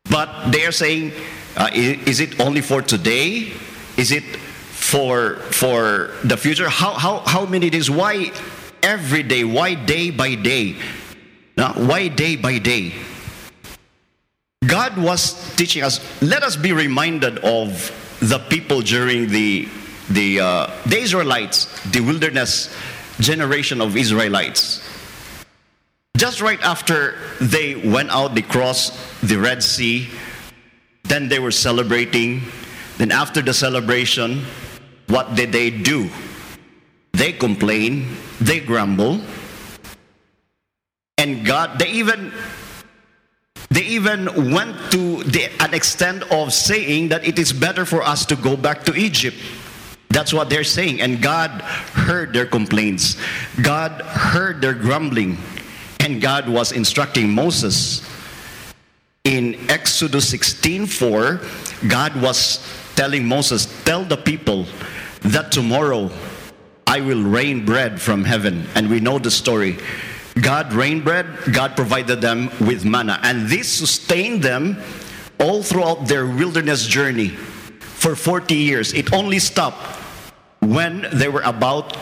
but 0.09 0.51
they 0.51 0.65
are 0.65 0.71
saying, 0.71 1.11
uh, 1.57 1.69
is 1.73 2.19
it 2.19 2.39
only 2.39 2.61
for 2.61 2.81
today? 2.81 3.51
Is 3.97 4.11
it 4.11 4.23
for 4.87 5.35
for 5.51 6.11
the 6.23 6.37
future? 6.37 6.69
How 6.69 6.93
how 6.93 7.19
how 7.19 7.45
many 7.45 7.69
days? 7.69 7.91
Why 7.91 8.31
every 8.81 9.23
day? 9.23 9.43
Why 9.43 9.75
day 9.75 10.11
by 10.11 10.35
day? 10.35 10.77
Now 11.57 11.73
why 11.73 12.07
day 12.07 12.35
by 12.35 12.59
day? 12.59 12.93
God 14.65 14.97
was 14.97 15.55
teaching 15.55 15.83
us, 15.83 15.99
let 16.21 16.43
us 16.43 16.55
be 16.55 16.71
reminded 16.71 17.39
of 17.39 17.91
the 18.19 18.39
people 18.49 18.81
during 18.81 19.29
the, 19.29 19.67
the, 20.09 20.39
uh, 20.39 20.71
the 20.85 20.97
Israelites, 20.97 21.65
the 21.91 22.01
wilderness 22.01 22.75
generation 23.19 23.81
of 23.81 23.95
Israelites. 23.95 24.83
Just 26.17 26.41
right 26.41 26.61
after 26.63 27.15
they 27.39 27.75
went 27.75 28.09
out, 28.09 28.33
they 28.33 28.41
crossed 28.41 28.97
the 29.21 29.37
Red 29.37 29.61
Sea, 29.61 30.09
then 31.03 31.29
they 31.29 31.39
were 31.39 31.51
celebrating. 31.51 32.41
Then, 32.97 33.11
after 33.11 33.43
the 33.43 33.53
celebration, 33.53 34.43
what 35.07 35.35
did 35.35 35.51
they 35.51 35.69
do? 35.69 36.09
They 37.13 37.33
complain, 37.33 38.15
they 38.39 38.59
grumble, 38.59 39.21
and 41.17 41.45
God, 41.45 41.79
they 41.79 41.89
even 41.91 42.31
they 43.69 43.81
even 43.81 44.51
went 44.51 44.91
to 44.91 45.23
the, 45.23 45.49
an 45.59 45.73
extent 45.73 46.23
of 46.31 46.53
saying 46.53 47.09
that 47.09 47.27
it 47.27 47.37
is 47.37 47.51
better 47.51 47.85
for 47.85 48.01
us 48.01 48.25
to 48.27 48.35
go 48.35 48.55
back 48.55 48.83
to 48.85 48.95
Egypt. 48.95 49.35
That's 50.09 50.33
what 50.33 50.49
they're 50.49 50.63
saying. 50.63 51.01
And 51.01 51.21
God 51.21 51.51
heard 51.91 52.33
their 52.33 52.45
complaints. 52.45 53.17
God 53.61 54.01
heard 54.01 54.61
their 54.61 54.73
grumbling. 54.73 55.37
And 55.99 56.21
God 56.21 56.47
was 56.47 56.71
instructing 56.71 57.29
Moses. 57.29 58.07
In 59.25 59.69
Exodus 59.69 60.29
16:4, 60.31 61.41
God 61.89 62.15
was 62.21 62.63
telling 62.95 63.27
Moses, 63.27 63.65
Tell 63.83 64.05
the 64.05 64.17
people 64.17 64.65
that 65.31 65.51
tomorrow 65.51 66.09
I 66.85 67.01
will 67.01 67.21
rain 67.21 67.65
bread 67.65 68.01
from 68.01 68.23
heaven. 68.23 68.65
And 68.75 68.89
we 68.89 68.99
know 68.99 69.19
the 69.19 69.31
story. 69.31 69.77
God 70.41 70.71
rained 70.71 71.03
bread, 71.03 71.25
God 71.51 71.75
provided 71.75 72.21
them 72.21 72.49
with 72.61 72.85
manna. 72.85 73.19
And 73.23 73.47
this 73.47 73.71
sustained 73.71 74.43
them 74.43 74.77
all 75.39 75.63
throughout 75.63 76.07
their 76.07 76.25
wilderness 76.25 76.85
journey 76.85 77.29
for 77.29 78.15
40 78.15 78.55
years. 78.55 78.93
It 78.93 79.11
only 79.13 79.39
stopped 79.39 79.83
when 80.61 81.07
they 81.13 81.27
were 81.27 81.41
about 81.41 81.97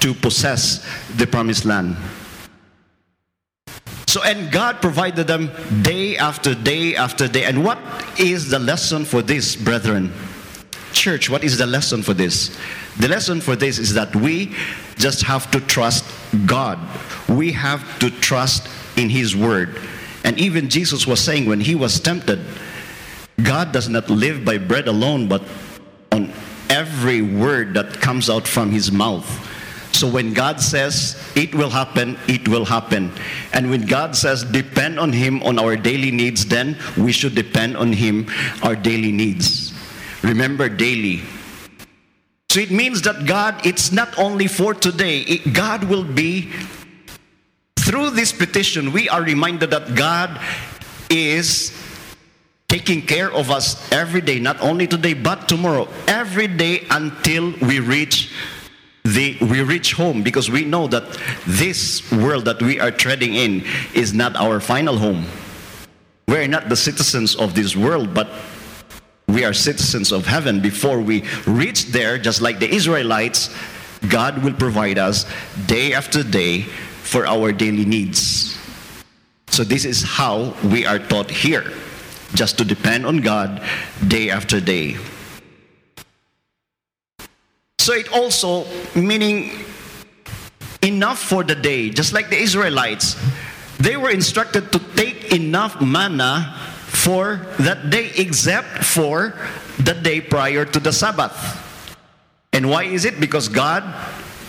to 0.00 0.14
possess 0.14 0.84
the 1.16 1.26
promised 1.26 1.64
land. 1.64 1.96
So, 4.06 4.22
and 4.22 4.50
God 4.52 4.80
provided 4.80 5.26
them 5.26 5.50
day 5.82 6.16
after 6.16 6.54
day 6.54 6.94
after 6.96 7.26
day. 7.26 7.44
And 7.44 7.64
what 7.64 7.78
is 8.18 8.50
the 8.50 8.58
lesson 8.58 9.04
for 9.04 9.22
this, 9.22 9.56
brethren? 9.56 10.12
Church, 10.94 11.28
what 11.28 11.44
is 11.44 11.58
the 11.58 11.66
lesson 11.66 12.02
for 12.02 12.14
this? 12.14 12.56
The 12.98 13.08
lesson 13.08 13.40
for 13.40 13.56
this 13.56 13.78
is 13.78 13.92
that 13.94 14.14
we 14.14 14.54
just 14.96 15.22
have 15.24 15.50
to 15.50 15.60
trust 15.60 16.04
God. 16.46 16.78
We 17.28 17.52
have 17.52 17.98
to 17.98 18.10
trust 18.10 18.68
in 18.96 19.10
His 19.10 19.36
Word. 19.36 19.78
And 20.24 20.38
even 20.38 20.70
Jesus 20.70 21.06
was 21.06 21.20
saying 21.20 21.46
when 21.46 21.60
He 21.60 21.74
was 21.74 22.00
tempted, 22.00 22.40
God 23.42 23.72
does 23.72 23.88
not 23.88 24.08
live 24.08 24.44
by 24.44 24.58
bread 24.58 24.88
alone, 24.88 25.28
but 25.28 25.42
on 26.12 26.32
every 26.70 27.20
word 27.20 27.74
that 27.74 28.00
comes 28.00 28.30
out 28.30 28.46
from 28.46 28.70
His 28.70 28.90
mouth. 28.90 29.26
So 29.92 30.08
when 30.08 30.32
God 30.32 30.60
says 30.60 31.20
it 31.36 31.54
will 31.54 31.70
happen, 31.70 32.18
it 32.26 32.48
will 32.48 32.64
happen. 32.64 33.12
And 33.52 33.70
when 33.70 33.86
God 33.86 34.16
says 34.16 34.42
depend 34.44 34.98
on 34.98 35.12
Him 35.12 35.42
on 35.42 35.58
our 35.58 35.76
daily 35.76 36.10
needs, 36.10 36.46
then 36.46 36.78
we 36.96 37.12
should 37.12 37.34
depend 37.34 37.76
on 37.76 37.92
Him 37.92 38.28
our 38.62 38.74
daily 38.74 39.12
needs. 39.12 39.73
Remember 40.24 40.70
daily. 40.70 41.20
So 42.48 42.60
it 42.60 42.70
means 42.70 43.02
that 43.02 43.26
God, 43.26 43.66
it's 43.66 43.92
not 43.92 44.18
only 44.18 44.46
for 44.46 44.72
today, 44.72 45.20
it, 45.20 45.52
God 45.52 45.84
will 45.84 46.04
be, 46.04 46.50
through 47.78 48.10
this 48.10 48.32
petition, 48.32 48.90
we 48.92 49.06
are 49.10 49.22
reminded 49.22 49.70
that 49.70 49.94
God 49.94 50.40
is 51.10 51.78
taking 52.68 53.02
care 53.02 53.30
of 53.30 53.50
us 53.50 53.92
every 53.92 54.22
day, 54.22 54.40
not 54.40 54.58
only 54.62 54.86
today, 54.86 55.12
but 55.12 55.46
tomorrow, 55.46 55.88
every 56.08 56.46
day 56.46 56.86
until 56.90 57.52
we 57.60 57.80
reach 57.80 58.32
the, 59.04 59.36
we 59.42 59.60
reach 59.60 59.92
home 59.92 60.22
because 60.22 60.50
we 60.50 60.64
know 60.64 60.86
that 60.86 61.04
this 61.46 62.10
world 62.10 62.46
that 62.46 62.62
we 62.62 62.80
are 62.80 62.90
treading 62.90 63.34
in 63.34 63.62
is 63.92 64.14
not 64.14 64.34
our 64.36 64.58
final 64.58 64.96
home. 64.96 65.26
We're 66.26 66.48
not 66.48 66.70
the 66.70 66.76
citizens 66.76 67.36
of 67.36 67.54
this 67.54 67.76
world, 67.76 68.14
but 68.14 68.28
we 69.34 69.44
are 69.44 69.52
citizens 69.52 70.12
of 70.12 70.26
heaven 70.26 70.60
before 70.60 71.00
we 71.00 71.24
reach 71.44 71.86
there, 71.86 72.18
just 72.18 72.40
like 72.40 72.60
the 72.60 72.70
Israelites, 72.70 73.50
God 74.08 74.44
will 74.44 74.54
provide 74.54 74.96
us 74.96 75.26
day 75.66 75.92
after 75.92 76.22
day 76.22 76.62
for 76.62 77.26
our 77.26 77.50
daily 77.50 77.84
needs. 77.84 78.56
So, 79.48 79.64
this 79.64 79.84
is 79.84 80.02
how 80.02 80.54
we 80.62 80.86
are 80.86 81.00
taught 81.00 81.30
here 81.30 81.72
just 82.34 82.58
to 82.58 82.64
depend 82.64 83.06
on 83.06 83.18
God 83.18 83.60
day 84.06 84.30
after 84.30 84.60
day. 84.60 84.96
So, 87.80 87.92
it 87.92 88.12
also 88.12 88.66
meaning 88.94 89.50
enough 90.80 91.18
for 91.18 91.42
the 91.42 91.54
day, 91.56 91.90
just 91.90 92.12
like 92.12 92.30
the 92.30 92.38
Israelites, 92.38 93.16
they 93.78 93.96
were 93.96 94.10
instructed 94.10 94.70
to 94.70 94.78
take 94.94 95.32
enough 95.32 95.80
manna 95.80 96.54
for 96.94 97.44
that 97.58 97.90
day 97.90 98.10
except 98.16 98.84
for 98.84 99.34
the 99.78 99.94
day 99.94 100.20
prior 100.20 100.64
to 100.64 100.80
the 100.80 100.92
Sabbath. 100.92 101.34
And 102.52 102.70
why 102.70 102.84
is 102.84 103.04
it? 103.04 103.18
Because 103.18 103.48
God 103.48 103.82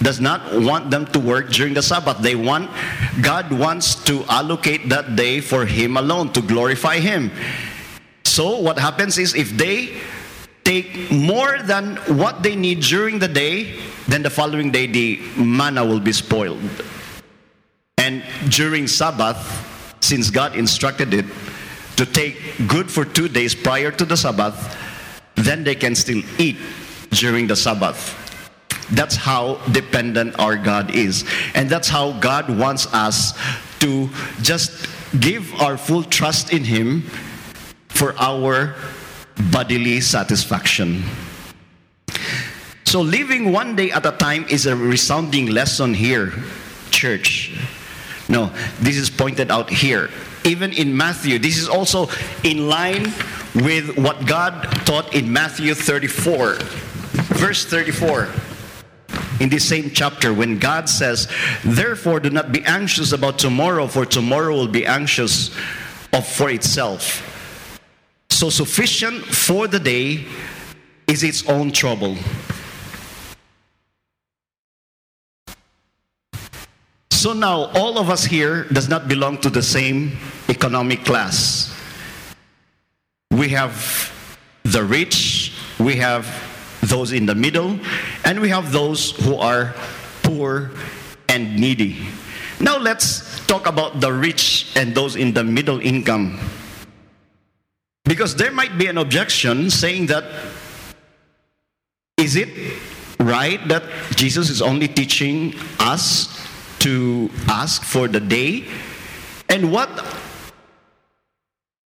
does 0.02 0.22
not 0.22 0.42
want 0.62 0.92
them 0.92 1.06
to 1.08 1.20
work 1.20 1.50
during 1.50 1.74
the 1.74 1.82
Sabbath. 1.82 2.20
They 2.20 2.36
want 2.36 2.70
God 3.22 3.52
wants 3.52 3.96
to 4.06 4.24
allocate 4.26 4.90
that 4.90 5.16
day 5.16 5.42
for 5.42 5.66
him 5.66 5.98
alone 5.98 6.32
to 6.34 6.42
glorify 6.42 7.00
him. 7.00 7.32
So 8.24 8.60
what 8.60 8.78
happens 8.78 9.18
is 9.18 9.34
if 9.34 9.50
they 9.58 9.98
take 10.64 11.10
more 11.12 11.60
than 11.64 11.98
what 12.20 12.44
they 12.44 12.56
need 12.56 12.82
during 12.82 13.20
the 13.20 13.28
day, 13.28 13.80
then 14.08 14.22
the 14.24 14.30
following 14.30 14.72
day 14.72 14.88
the 14.88 15.20
manna 15.38 15.86
will 15.86 16.00
be 16.00 16.12
spoiled. 16.12 16.62
And 17.98 18.24
during 18.50 18.88
Sabbath, 18.88 19.40
since 20.02 20.30
God 20.30 20.56
instructed 20.56 21.14
it, 21.14 21.26
to 21.96 22.06
take 22.06 22.68
good 22.68 22.92
for 22.92 23.06
two 23.06 23.28
days 23.28 23.56
prior 23.56 23.92
to 23.92 24.06
the 24.06 24.18
Sabbath, 24.18 24.56
then 25.36 25.64
they 25.64 25.76
can 25.76 25.96
still 25.96 26.22
eat 26.38 26.58
during 27.12 27.48
the 27.48 27.56
Sabbath. 27.56 28.22
That's 28.92 29.16
how 29.16 29.56
dependent 29.72 30.38
our 30.40 30.56
God 30.56 30.94
is. 30.94 31.26
And 31.56 31.70
that's 31.70 31.88
how 31.88 32.12
God 32.20 32.50
wants 32.58 32.86
us 32.94 33.34
to 33.80 34.10
just 34.42 34.88
give 35.20 35.54
our 35.56 35.78
full 35.78 36.04
trust 36.04 36.54
in 36.54 36.64
Him 36.64 37.02
for 37.90 38.14
our 38.20 38.76
bodily 39.52 40.02
satisfaction. 40.02 41.04
So, 42.84 43.02
living 43.02 43.52
one 43.52 43.76
day 43.76 43.92
at 43.92 44.06
a 44.06 44.12
time 44.12 44.46
is 44.50 44.68
a 44.68 44.76
resounding 44.76 45.48
lesson 45.48 45.94
here, 45.94 46.32
church. 46.92 47.58
No, 48.30 48.54
this 48.80 48.98
is 48.98 49.10
pointed 49.10 49.52
out 49.52 49.70
here 49.70 50.10
even 50.46 50.72
in 50.74 50.96
Matthew. 50.96 51.40
This 51.40 51.58
is 51.58 51.68
also 51.68 52.08
in 52.44 52.70
line 52.70 53.12
with 53.56 53.98
what 53.98 54.26
God 54.26 54.64
taught 54.86 55.16
in 55.16 55.32
Matthew 55.32 55.74
34, 55.74 56.56
verse 57.36 57.66
34. 57.66 58.30
In 59.42 59.50
this 59.50 59.68
same 59.68 59.90
chapter, 59.90 60.34
when 60.34 60.60
God 60.60 60.88
says, 60.88 61.28
Therefore, 61.64 62.20
do 62.20 62.30
not 62.30 62.52
be 62.52 62.64
anxious 62.64 63.12
about 63.12 63.38
tomorrow, 63.38 63.88
for 63.88 64.06
tomorrow 64.06 64.54
will 64.54 64.68
be 64.68 64.86
anxious 64.86 65.50
of 66.14 66.26
for 66.26 66.50
itself. 66.50 67.22
So, 68.30 68.50
sufficient 68.50 69.26
for 69.26 69.68
the 69.68 69.80
day 69.80 70.26
is 71.08 71.24
its 71.24 71.48
own 71.48 71.72
trouble. 71.72 72.18
So 77.26 77.34
now 77.34 77.72
all 77.74 77.98
of 77.98 78.12
us 78.12 78.24
here 78.24 78.66
does 78.66 78.88
not 78.88 79.08
belong 79.08 79.40
to 79.40 79.50
the 79.50 79.64
same 79.64 80.16
economic 80.50 81.04
class. 81.06 81.74
We 83.32 83.50
have 83.50 84.12
the 84.64 84.84
rich, 84.84 85.54
we 85.80 85.96
have 85.98 86.26
those 86.82 87.12
in 87.12 87.26
the 87.26 87.36
middle, 87.36 87.80
and 88.24 88.40
we 88.40 88.50
have 88.50 88.72
those 88.72 89.12
who 89.24 89.36
are 89.36 89.74
poor 90.24 90.72
and 91.30 91.56
needy. 91.56 92.08
Now 92.60 92.78
let's 92.78 93.46
talk 93.46 93.68
about 93.68 94.00
the 94.00 94.12
rich 94.12 94.72
and 94.76 94.96
those 94.96 95.16
in 95.16 95.34
the 95.34 95.44
middle 95.44 95.80
income. 95.80 96.40
Because 98.06 98.36
there 98.36 98.52
might 98.52 98.78
be 98.78 98.88
an 98.88 98.98
objection 98.98 99.70
saying 99.70 100.08
that 100.08 100.24
is 102.18 102.36
it 102.36 102.50
right 103.20 103.60
that 103.68 103.84
Jesus 104.16 104.50
is 104.50 104.62
only 104.62 104.88
teaching 104.88 105.54
us 105.80 106.48
to 106.80 107.30
ask 107.50 107.84
for 107.84 108.08
the 108.08 108.20
day? 108.20 108.66
And 109.50 109.72
what 109.72 109.90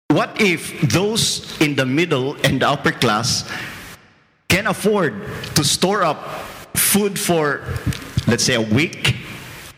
what 0.09 0.41
if 0.41 0.81
those 0.81 1.61
in 1.61 1.77
the 1.77 1.85
middle 1.85 2.35
and 2.43 2.63
the 2.63 2.69
upper 2.69 2.93
class 2.93 3.51
can 4.49 4.67
afford 4.67 5.23
to 5.55 5.63
store 5.63 6.03
up 6.03 6.17
food 6.75 7.19
for 7.19 7.63
let's 8.27 8.43
say 8.43 8.55
a 8.55 8.61
week, 8.61 9.17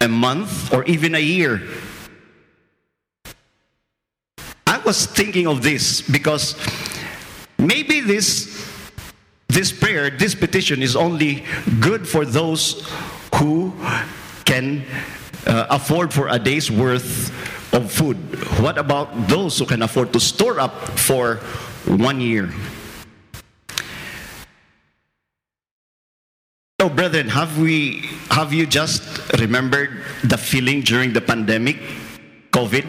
a 0.01 0.09
month 0.09 0.73
or 0.73 0.85
even 0.85 1.17
a 1.17 1.19
year? 1.19 1.61
I 4.67 4.79
was 4.79 5.07
thinking 5.07 5.49
of 5.49 5.63
this 5.63 6.01
because 6.01 6.55
maybe 7.59 8.01
this 8.01 8.71
this 9.49 9.73
prayer, 9.73 10.11
this 10.11 10.37
petition 10.37 10.81
is 10.81 10.95
only 10.95 11.45
good 11.81 12.07
for 12.07 12.25
those 12.25 12.89
who 13.35 13.73
can 14.45 14.85
uh, 15.45 15.67
afford 15.71 16.15
for 16.15 16.29
a 16.29 16.39
day's 16.39 16.71
worth 16.71 17.35
of 17.73 17.91
food. 17.91 18.17
What 18.61 18.79
about 18.79 19.29
those 19.29 19.59
who 19.59 19.67
can 19.67 19.83
afford 19.83 20.13
to 20.13 20.21
store 20.21 20.61
up 20.61 20.75
for 20.99 21.37
one 21.87 22.21
year? 22.21 22.51
So, 26.81 26.89
brethren, 26.89 27.29
have 27.29 27.59
we 27.59 28.09
have 28.31 28.55
you 28.55 28.65
just 28.65 29.05
remembered 29.39 30.03
the 30.25 30.39
feeling 30.39 30.81
during 30.81 31.13
the 31.13 31.21
pandemic, 31.21 31.77
COVID? 32.53 32.89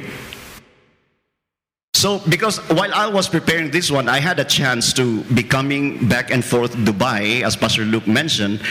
So, 1.93 2.17
because 2.29 2.57
while 2.71 2.93
I 2.93 3.05
was 3.05 3.27
preparing 3.27 3.69
this 3.69 3.91
one, 3.91 4.07
I 4.07 4.19
had 4.19 4.39
a 4.39 4.45
chance 4.45 4.93
to 4.93 5.21
be 5.35 5.43
coming 5.43 6.07
back 6.07 6.31
and 6.31 6.43
forth 6.43 6.71
Dubai, 6.71 7.43
as 7.43 7.55
Pastor 7.55 7.83
Luke 7.83 8.07
mentioned, 8.07 8.61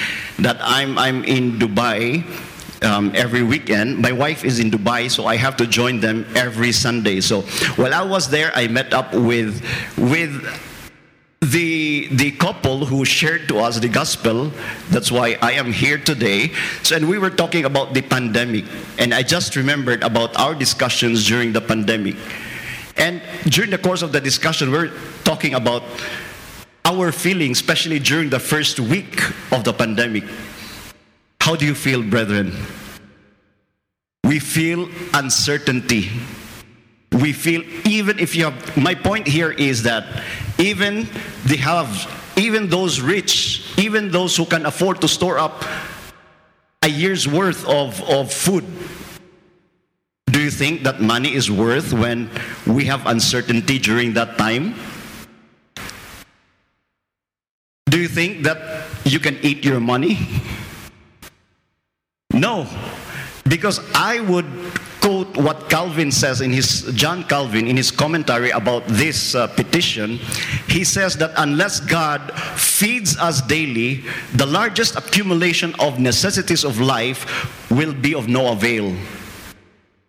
that 0.40 0.56
I'm 0.58 0.96
I'm 0.96 1.22
in 1.24 1.60
Dubai 1.60 2.24
um, 2.82 3.12
every 3.14 3.42
weekend. 3.42 3.98
My 3.98 4.12
wife 4.12 4.44
is 4.44 4.58
in 4.58 4.70
Dubai, 4.70 5.10
so 5.10 5.26
I 5.26 5.36
have 5.36 5.56
to 5.56 5.66
join 5.66 6.00
them 6.00 6.26
every 6.34 6.72
Sunday. 6.72 7.20
So 7.20 7.42
while 7.76 7.94
I 7.94 8.02
was 8.02 8.28
there, 8.30 8.52
I 8.54 8.68
met 8.68 8.92
up 8.92 9.14
with 9.14 9.62
with 9.96 10.42
the 11.40 12.08
the 12.12 12.30
couple 12.32 12.84
who 12.84 13.04
shared 13.04 13.48
to 13.48 13.58
us 13.58 13.78
the 13.80 13.88
gospel. 13.88 14.52
That's 14.90 15.10
why 15.10 15.38
i 15.40 15.52
am 15.52 15.72
here 15.72 15.96
today. 15.96 16.52
So 16.82 16.96
and 16.96 17.08
we 17.08 17.18
were 17.18 17.30
talking 17.30 17.64
about 17.64 17.94
the 17.94 18.02
pandemic. 18.02 18.64
And 18.98 19.14
i 19.14 19.22
just 19.22 19.56
remembered 19.56 20.02
about 20.02 20.36
our 20.38 20.54
discussions 20.54 21.26
during 21.26 21.52
the 21.52 21.60
pandemic. 21.60 22.16
And 22.96 23.22
during 23.48 23.70
the 23.70 23.78
course 23.78 24.02
of 24.02 24.12
the 24.12 24.20
discussion 24.20 24.70
we're 24.70 24.92
talking 25.24 25.54
about 25.54 25.82
our 26.84 27.12
feelings 27.12 27.60
especially 27.60 27.98
during 27.98 28.28
the 28.30 28.40
first 28.40 28.80
week 28.80 29.20
of 29.52 29.64
the 29.64 29.72
pandemic 29.72 30.24
how 31.50 31.56
do 31.56 31.66
you 31.66 31.74
feel 31.74 32.00
brethren? 32.00 32.54
We 34.22 34.38
feel 34.38 34.88
uncertainty. 35.12 36.08
We 37.10 37.32
feel 37.32 37.64
even 37.84 38.20
if 38.20 38.36
you 38.36 38.44
have 38.44 38.76
my 38.76 38.94
point 38.94 39.26
here 39.26 39.50
is 39.50 39.82
that 39.82 40.06
even 40.58 41.08
they 41.44 41.56
have 41.56 41.90
even 42.36 42.68
those 42.68 43.00
rich 43.00 43.66
even 43.76 44.12
those 44.12 44.36
who 44.36 44.44
can 44.44 44.64
afford 44.64 45.00
to 45.00 45.08
store 45.08 45.38
up 45.38 45.64
a 46.82 46.88
year's 46.88 47.26
worth 47.26 47.66
of, 47.66 48.00
of 48.08 48.32
food 48.32 48.64
do 50.30 50.40
you 50.40 50.52
think 50.52 50.84
that 50.84 51.00
money 51.00 51.34
is 51.34 51.50
worth 51.50 51.92
when 51.92 52.30
we 52.64 52.84
have 52.84 53.04
uncertainty 53.06 53.80
during 53.80 54.14
that 54.14 54.38
time? 54.38 54.76
Do 57.86 57.98
you 57.98 58.06
think 58.06 58.44
that 58.44 58.86
you 59.02 59.18
can 59.18 59.36
eat 59.42 59.64
your 59.64 59.80
money 59.80 60.16
no 62.32 62.66
because 63.44 63.80
i 63.94 64.20
would 64.20 64.46
quote 65.00 65.34
what 65.36 65.68
Calvin 65.70 66.12
says 66.12 66.40
in 66.40 66.52
his, 66.52 66.82
John 66.94 67.24
Calvin, 67.24 67.66
in 67.66 67.76
his 67.76 67.90
commentary 67.90 68.50
about 68.50 68.86
this 68.86 69.34
uh, 69.34 69.46
petition. 69.48 70.18
He 70.68 70.84
says 70.84 71.16
that 71.16 71.32
unless 71.36 71.80
God 71.80 72.32
feeds 72.56 73.16
us 73.18 73.40
daily, 73.40 74.04
the 74.34 74.46
largest 74.46 74.96
accumulation 74.96 75.74
of 75.80 75.98
necessities 75.98 76.64
of 76.64 76.80
life 76.80 77.70
will 77.70 77.94
be 77.94 78.14
of 78.14 78.28
no 78.28 78.52
avail. 78.52 78.94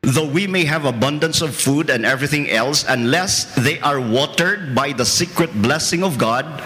Though 0.03 0.27
we 0.27 0.47
may 0.47 0.65
have 0.65 0.85
abundance 0.85 1.41
of 1.41 1.55
food 1.55 1.89
and 1.89 2.05
everything 2.05 2.49
else, 2.49 2.85
unless 2.87 3.55
they 3.55 3.79
are 3.81 3.99
watered 3.99 4.75
by 4.75 4.93
the 4.93 5.05
secret 5.05 5.53
blessing 5.61 6.03
of 6.03 6.17
God, 6.17 6.63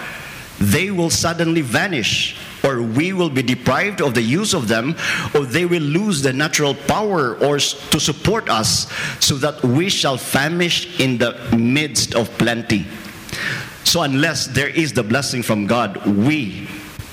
they 0.60 0.90
will 0.90 1.10
suddenly 1.10 1.62
vanish 1.62 2.38
or 2.66 2.82
we 2.82 3.14
will 3.14 3.30
be 3.30 3.44
deprived 3.44 4.02
of 4.02 4.14
the 4.14 4.22
use 4.22 4.54
of 4.54 4.68
them, 4.68 4.96
or 5.34 5.46
they 5.46 5.66
will 5.66 5.84
lose 5.84 6.22
the 6.22 6.34
natural 6.34 6.74
power 6.74 7.36
or 7.38 7.60
to 7.60 8.00
support 8.00 8.50
us, 8.50 8.92
so 9.20 9.36
that 9.36 9.62
we 9.64 9.90
shall 9.90 10.18
famish 10.18 11.00
in 11.00 11.18
the 11.18 11.34
midst 11.56 12.16
of 12.16 12.30
plenty. 12.38 12.86
So, 13.84 14.02
unless 14.02 14.48
there 14.48 14.70
is 14.70 14.94
the 14.94 15.04
blessing 15.04 15.44
from 15.44 15.68
God, 15.68 16.06
we, 16.06 16.68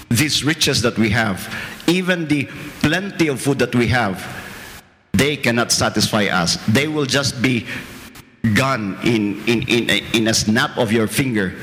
these 0.08 0.42
riches 0.42 0.80
that 0.82 0.98
we 0.98 1.10
have, 1.10 1.52
even 1.86 2.26
the 2.26 2.46
plenty 2.80 3.28
of 3.28 3.40
food 3.40 3.58
that 3.58 3.74
we 3.74 3.88
have, 3.88 4.24
they 5.12 5.36
cannot 5.36 5.70
satisfy 5.70 6.24
us. 6.24 6.56
They 6.66 6.88
will 6.88 7.04
just 7.04 7.42
be 7.42 7.66
gone 8.54 8.98
in, 9.04 9.46
in, 9.46 9.68
in, 9.68 9.90
in 10.14 10.28
a 10.28 10.34
snap 10.34 10.76
of 10.76 10.90
your 10.90 11.06
finger. 11.06 11.54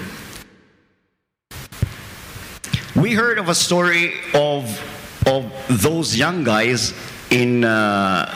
We 2.96 3.14
heard 3.14 3.38
of 3.38 3.50
a 3.50 3.56
story 3.56 4.14
of, 4.34 4.66
of 5.28 5.52
those 5.70 6.18
young 6.18 6.44
guys 6.44 6.94
in, 7.30 7.64
uh, 7.64 8.36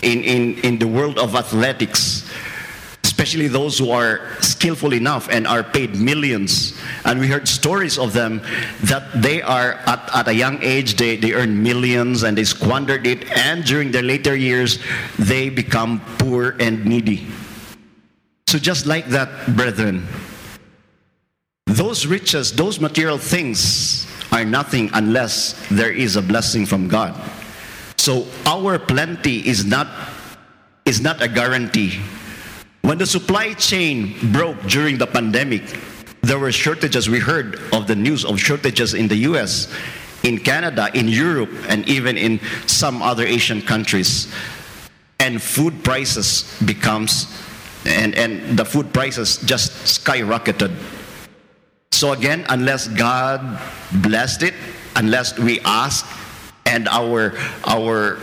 in, 0.00 0.24
in, 0.24 0.58
in 0.60 0.78
the 0.78 0.88
world 0.88 1.18
of 1.18 1.34
athletics, 1.34 2.28
especially 3.04 3.46
those 3.46 3.78
who 3.78 3.90
are 3.90 4.40
skillful 4.40 4.94
enough 4.94 5.28
and 5.28 5.46
are 5.46 5.62
paid 5.62 5.94
millions. 5.96 6.80
And 7.04 7.20
we 7.20 7.26
heard 7.26 7.46
stories 7.46 7.98
of 7.98 8.14
them 8.14 8.40
that 8.84 9.04
they 9.20 9.42
are, 9.42 9.72
at, 9.86 10.08
at 10.14 10.28
a 10.28 10.34
young 10.34 10.62
age, 10.62 10.96
they, 10.96 11.16
they 11.16 11.34
earn 11.34 11.62
millions 11.62 12.22
and 12.22 12.38
they 12.38 12.44
squandered 12.44 13.06
it, 13.06 13.30
and 13.36 13.64
during 13.64 13.90
their 13.90 14.02
later 14.02 14.34
years, 14.34 14.78
they 15.18 15.50
become 15.50 16.00
poor 16.16 16.56
and 16.58 16.86
needy. 16.86 17.26
So, 18.46 18.58
just 18.58 18.86
like 18.86 19.06
that, 19.08 19.54
brethren, 19.56 20.08
those 21.68 22.06
riches, 22.06 22.52
those 22.52 22.80
material 22.80 23.18
things 23.18 24.06
are 24.32 24.44
nothing 24.44 24.90
unless 24.94 25.52
there 25.68 25.92
is 25.92 26.16
a 26.16 26.22
blessing 26.22 26.64
from 26.64 26.88
God. 26.88 27.14
So 27.96 28.26
our 28.46 28.78
plenty 28.78 29.46
is 29.46 29.64
not 29.64 29.86
is 30.86 31.02
not 31.02 31.20
a 31.20 31.28
guarantee. 31.28 32.00
When 32.80 32.96
the 32.96 33.04
supply 33.04 33.52
chain 33.52 34.16
broke 34.32 34.62
during 34.62 34.96
the 34.96 35.06
pandemic, 35.06 35.62
there 36.22 36.38
were 36.38 36.50
shortages. 36.50 37.10
We 37.10 37.18
heard 37.18 37.60
of 37.74 37.86
the 37.86 37.94
news 37.94 38.24
of 38.24 38.40
shortages 38.40 38.94
in 38.94 39.06
the 39.08 39.16
US, 39.28 39.68
in 40.22 40.38
Canada, 40.38 40.88
in 40.94 41.06
Europe, 41.06 41.50
and 41.68 41.86
even 41.86 42.16
in 42.16 42.40
some 42.66 43.02
other 43.02 43.24
Asian 43.24 43.60
countries. 43.60 44.32
And 45.20 45.42
food 45.42 45.84
prices 45.84 46.56
becomes 46.64 47.26
and, 47.84 48.14
and 48.14 48.58
the 48.58 48.64
food 48.64 48.92
prices 48.94 49.36
just 49.44 49.72
skyrocketed 50.02 50.74
so 51.92 52.12
again, 52.12 52.46
unless 52.48 52.88
God 52.88 53.58
blessed 54.02 54.42
it, 54.42 54.54
unless 54.96 55.38
we 55.38 55.60
ask 55.60 56.06
and 56.66 56.86
our 56.88 57.34
our 57.64 58.18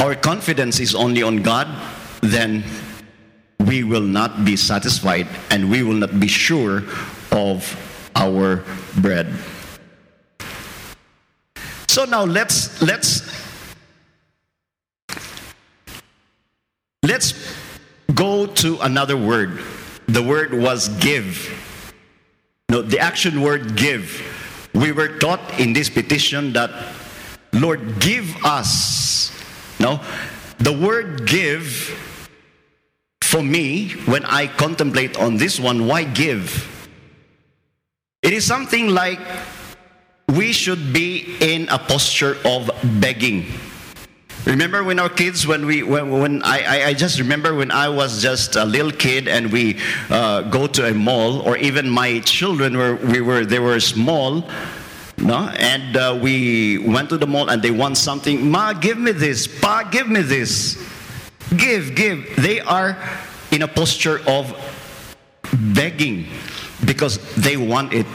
our 0.00 0.14
confidence 0.14 0.80
is 0.80 0.94
only 0.94 1.22
on 1.22 1.42
God, 1.42 1.66
then 2.20 2.62
we 3.60 3.84
will 3.84 4.02
not 4.02 4.44
be 4.44 4.56
satisfied 4.56 5.26
and 5.50 5.70
we 5.70 5.82
will 5.82 5.94
not 5.94 6.20
be 6.20 6.28
sure 6.28 6.82
of 7.32 7.62
our 8.14 8.64
bread. 8.98 9.32
So 11.88 12.04
now 12.04 12.24
let's 12.24 12.80
let's 12.82 13.22
let's 17.02 17.34
go 18.14 18.46
to 18.46 18.78
another 18.80 19.16
word. 19.16 19.60
The 20.06 20.22
word 20.22 20.54
was 20.54 20.88
give. 21.00 21.36
No, 22.70 22.82
the 22.82 22.98
action 22.98 23.40
word 23.40 23.76
give. 23.76 24.20
We 24.74 24.92
were 24.92 25.16
taught 25.18 25.40
in 25.58 25.72
this 25.72 25.88
petition 25.88 26.52
that, 26.52 26.70
Lord, 27.54 27.98
give 27.98 28.36
us. 28.44 29.32
No, 29.80 30.00
the 30.58 30.72
word 30.72 31.26
give, 31.26 31.64
for 33.22 33.42
me, 33.42 33.92
when 34.04 34.24
I 34.26 34.48
contemplate 34.48 35.16
on 35.16 35.38
this 35.38 35.58
one, 35.58 35.86
why 35.86 36.04
give? 36.04 36.68
It 38.22 38.34
is 38.34 38.44
something 38.44 38.88
like 38.88 39.20
we 40.28 40.52
should 40.52 40.92
be 40.92 41.36
in 41.40 41.70
a 41.70 41.78
posture 41.78 42.36
of 42.44 42.70
begging. 43.00 43.46
Remember 44.48 44.82
when 44.82 44.98
our 44.98 45.10
kids, 45.10 45.46
when 45.46 45.66
we, 45.66 45.82
when, 45.82 46.08
when 46.08 46.42
I, 46.42 46.86
I 46.86 46.94
just 46.94 47.18
remember 47.18 47.54
when 47.54 47.70
I 47.70 47.90
was 47.90 48.22
just 48.22 48.56
a 48.56 48.64
little 48.64 48.90
kid 48.90 49.28
and 49.28 49.52
we 49.52 49.78
uh, 50.08 50.40
go 50.40 50.66
to 50.66 50.88
a 50.88 50.94
mall, 50.94 51.42
or 51.42 51.58
even 51.58 51.90
my 51.90 52.20
children 52.20 52.78
were, 52.78 52.96
we 52.96 53.20
were, 53.20 53.44
they 53.44 53.58
were 53.58 53.78
small, 53.78 54.48
no? 55.18 55.50
And 55.58 55.94
uh, 55.98 56.18
we 56.20 56.78
went 56.78 57.10
to 57.10 57.18
the 57.18 57.26
mall 57.26 57.50
and 57.50 57.60
they 57.60 57.70
want 57.70 57.98
something. 57.98 58.50
Ma, 58.50 58.72
give 58.72 58.96
me 58.96 59.12
this. 59.12 59.46
Pa, 59.46 59.86
give 59.92 60.08
me 60.08 60.22
this. 60.22 60.82
Give, 61.54 61.94
give. 61.94 62.34
They 62.36 62.60
are 62.60 62.96
in 63.50 63.60
a 63.60 63.68
posture 63.68 64.20
of 64.26 64.54
begging 65.52 66.26
because 66.86 67.18
they 67.34 67.58
want 67.58 67.92
it. 67.92 68.06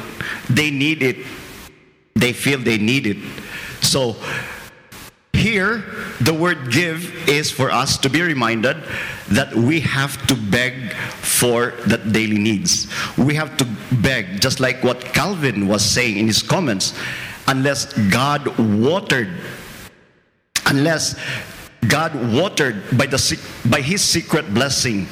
They 0.50 0.72
need 0.72 1.04
it. 1.04 1.18
They 2.16 2.34
feel 2.34 2.58
they 2.58 2.80
need 2.80 3.06
it. 3.06 3.18
So 3.82 4.16
here, 5.44 5.84
the 6.22 6.34
word 6.34 6.72
give 6.72 7.28
is 7.28 7.52
for 7.52 7.70
us 7.70 7.98
to 7.98 8.10
be 8.10 8.22
reminded 8.22 8.78
that 9.30 9.54
we 9.54 9.82
have 9.82 10.16
to 10.28 10.36
beg 10.36 10.94
for 11.20 11.72
that 11.86 12.14
daily 12.14 12.40
needs. 12.40 12.88
We 13.18 13.36
have 13.36 13.58
to 13.58 13.68
beg, 14.02 14.40
just 14.40 14.62
like 14.62 14.84
what 14.84 15.04
Calvin 15.14 15.68
was 15.68 15.84
saying 15.84 16.18
in 16.18 16.28
his 16.28 16.42
comments, 16.42 16.98
unless 17.48 17.92
God 18.10 18.58
watered, 18.58 19.30
unless 20.66 21.20
God 21.90 22.16
watered 22.34 22.82
by, 22.98 23.08
the, 23.08 23.20
by 23.70 23.82
his 23.82 24.02
secret 24.02 24.54
blessing, 24.54 25.08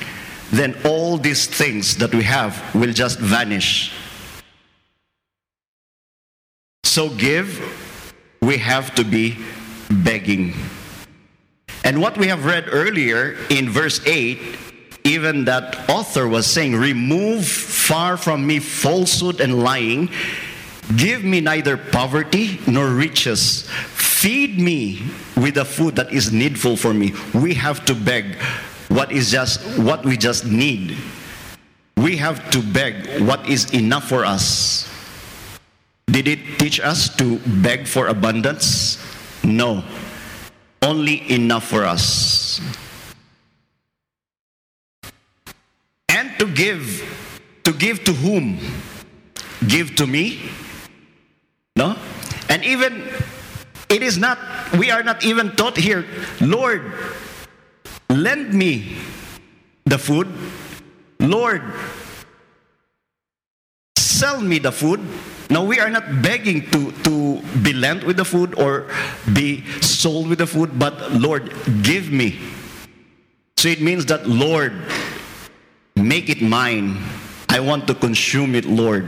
then 0.52 0.78
all 0.86 1.18
these 1.18 1.46
things 1.46 1.98
that 1.98 2.16
we 2.16 2.24
have 2.24 2.56
will 2.74 2.94
just 2.94 3.20
vanish. 3.20 3.92
So 6.86 7.10
give, 7.10 7.50
we 8.42 8.58
have 8.58 8.96
to 8.96 9.04
be 9.04 9.38
begging. 9.92 10.54
And 11.84 12.02
what 12.02 12.18
we 12.18 12.28
have 12.28 12.46
read 12.46 12.66
earlier 12.70 13.38
in 13.50 13.70
verse 13.70 14.06
8, 14.06 14.40
even 15.04 15.46
that 15.46 15.90
author 15.90 16.28
was 16.28 16.46
saying, 16.46 16.76
Remove 16.76 17.46
far 17.46 18.18
from 18.18 18.46
me 18.46 18.60
falsehood 18.60 19.42
and 19.42 19.64
lying. 19.64 20.10
Give 20.96 21.24
me 21.24 21.42
neither 21.42 21.78
poverty 21.78 22.60
nor 22.68 22.90
riches. 22.90 23.68
Feed 23.70 24.60
me 24.60 25.02
with 25.36 25.56
the 25.56 25.66
food 25.66 25.96
that 25.96 26.12
is 26.14 26.32
needful 26.32 26.76
for 26.76 26.94
me. 26.94 27.14
We 27.34 27.54
have 27.56 27.86
to 27.86 27.96
beg 27.96 28.36
what 28.90 29.12
is 29.12 29.32
just 29.32 29.62
what 29.80 30.04
we 30.06 30.18
just 30.18 30.46
need. 30.46 30.98
We 31.98 32.18
have 32.18 32.50
to 32.52 32.62
beg 32.62 33.22
what 33.22 33.48
is 33.48 33.72
enough 33.74 34.08
for 34.08 34.26
us. 34.26 34.88
Did 36.08 36.28
it 36.28 36.60
teach 36.60 36.80
us 36.80 37.16
to 37.18 37.40
beg 37.64 37.88
for 37.88 38.08
abundance? 38.08 39.00
No. 39.44 39.84
Only 40.82 41.32
enough 41.32 41.68
for 41.68 41.86
us. 41.86 42.60
And 46.10 46.38
to 46.40 46.48
give. 46.48 47.06
To 47.64 47.72
give 47.72 48.04
to 48.06 48.14
whom? 48.14 48.60
Give 49.68 49.96
to 49.96 50.08
me? 50.08 50.50
No? 51.76 51.96
And 52.50 52.66
even, 52.66 53.08
it 53.90 54.02
is 54.02 54.18
not, 54.18 54.38
we 54.78 54.92
are 54.92 55.04
not 55.04 55.24
even 55.24 55.56
taught 55.56 55.78
here, 55.78 56.06
Lord, 56.42 56.92
lend 58.10 58.54
me 58.54 58.98
the 59.86 59.98
food. 59.98 60.28
Lord, 61.20 61.62
sell 63.96 64.42
me 64.42 64.58
the 64.60 64.72
food. 64.72 65.00
Now, 65.50 65.64
we 65.64 65.80
are 65.80 65.90
not 65.90 66.22
begging 66.22 66.70
to, 66.72 66.92
to 67.04 67.12
be 67.62 67.72
lent 67.72 68.04
with 68.04 68.18
the 68.18 68.26
food 68.26 68.58
or 68.60 68.88
be 69.34 69.64
sold 69.82 70.28
with 70.28 70.40
the 70.40 70.48
food, 70.48 70.78
but 70.78 71.14
Lord, 71.14 71.54
give 71.84 72.12
me. 72.12 72.40
So 73.58 73.70
it 73.70 73.80
means 73.80 74.06
that, 74.08 74.28
Lord, 74.28 74.74
make 75.96 76.30
it 76.30 76.42
mine. 76.42 76.98
I 77.48 77.60
want 77.60 77.88
to 77.88 77.94
consume 77.94 78.56
it, 78.56 78.66
Lord. 78.66 79.08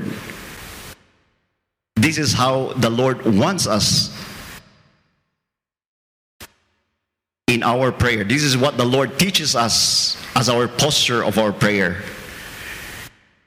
This 1.96 2.18
is 2.18 2.34
how 2.34 2.74
the 2.74 2.90
Lord 2.90 3.26
wants 3.26 3.66
us 3.66 4.16
in 7.48 7.64
our 7.64 7.92
prayer. 7.92 8.24
This 8.24 8.44
is 8.44 8.58
what 8.58 8.78
the 8.78 8.86
Lord 8.86 9.18
teaches 9.18 9.56
us 9.56 10.18
as 10.36 10.50
our 10.50 10.68
posture 10.68 11.24
of 11.24 11.38
our 11.38 11.52
prayer. 11.52 12.04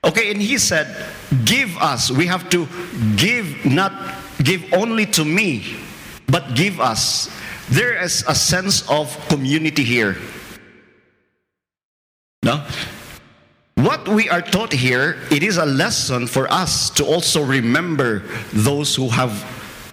Okay, 0.04 0.30
and 0.30 0.40
he 0.40 0.58
said, 0.58 0.86
Give 1.44 1.76
us. 1.78 2.10
We 2.10 2.26
have 2.26 2.48
to 2.50 2.68
give, 3.16 3.66
not 3.66 3.92
give 4.42 4.64
only 4.72 5.06
to 5.06 5.24
me, 5.24 5.76
but 6.28 6.54
give 6.54 6.80
us. 6.80 7.30
There 7.68 8.00
is 8.00 8.24
a 8.28 8.34
sense 8.34 8.88
of 8.88 9.16
community 9.28 9.82
here. 9.82 10.16
No? 12.42 12.64
What 13.76 14.08
we 14.08 14.28
are 14.30 14.40
taught 14.40 14.72
here, 14.72 15.18
it 15.30 15.42
is 15.42 15.58
a 15.58 15.66
lesson 15.66 16.26
for 16.26 16.50
us 16.50 16.90
to 16.90 17.04
also 17.04 17.42
remember 17.42 18.22
those 18.52 18.94
who 18.94 19.08
have 19.08 19.44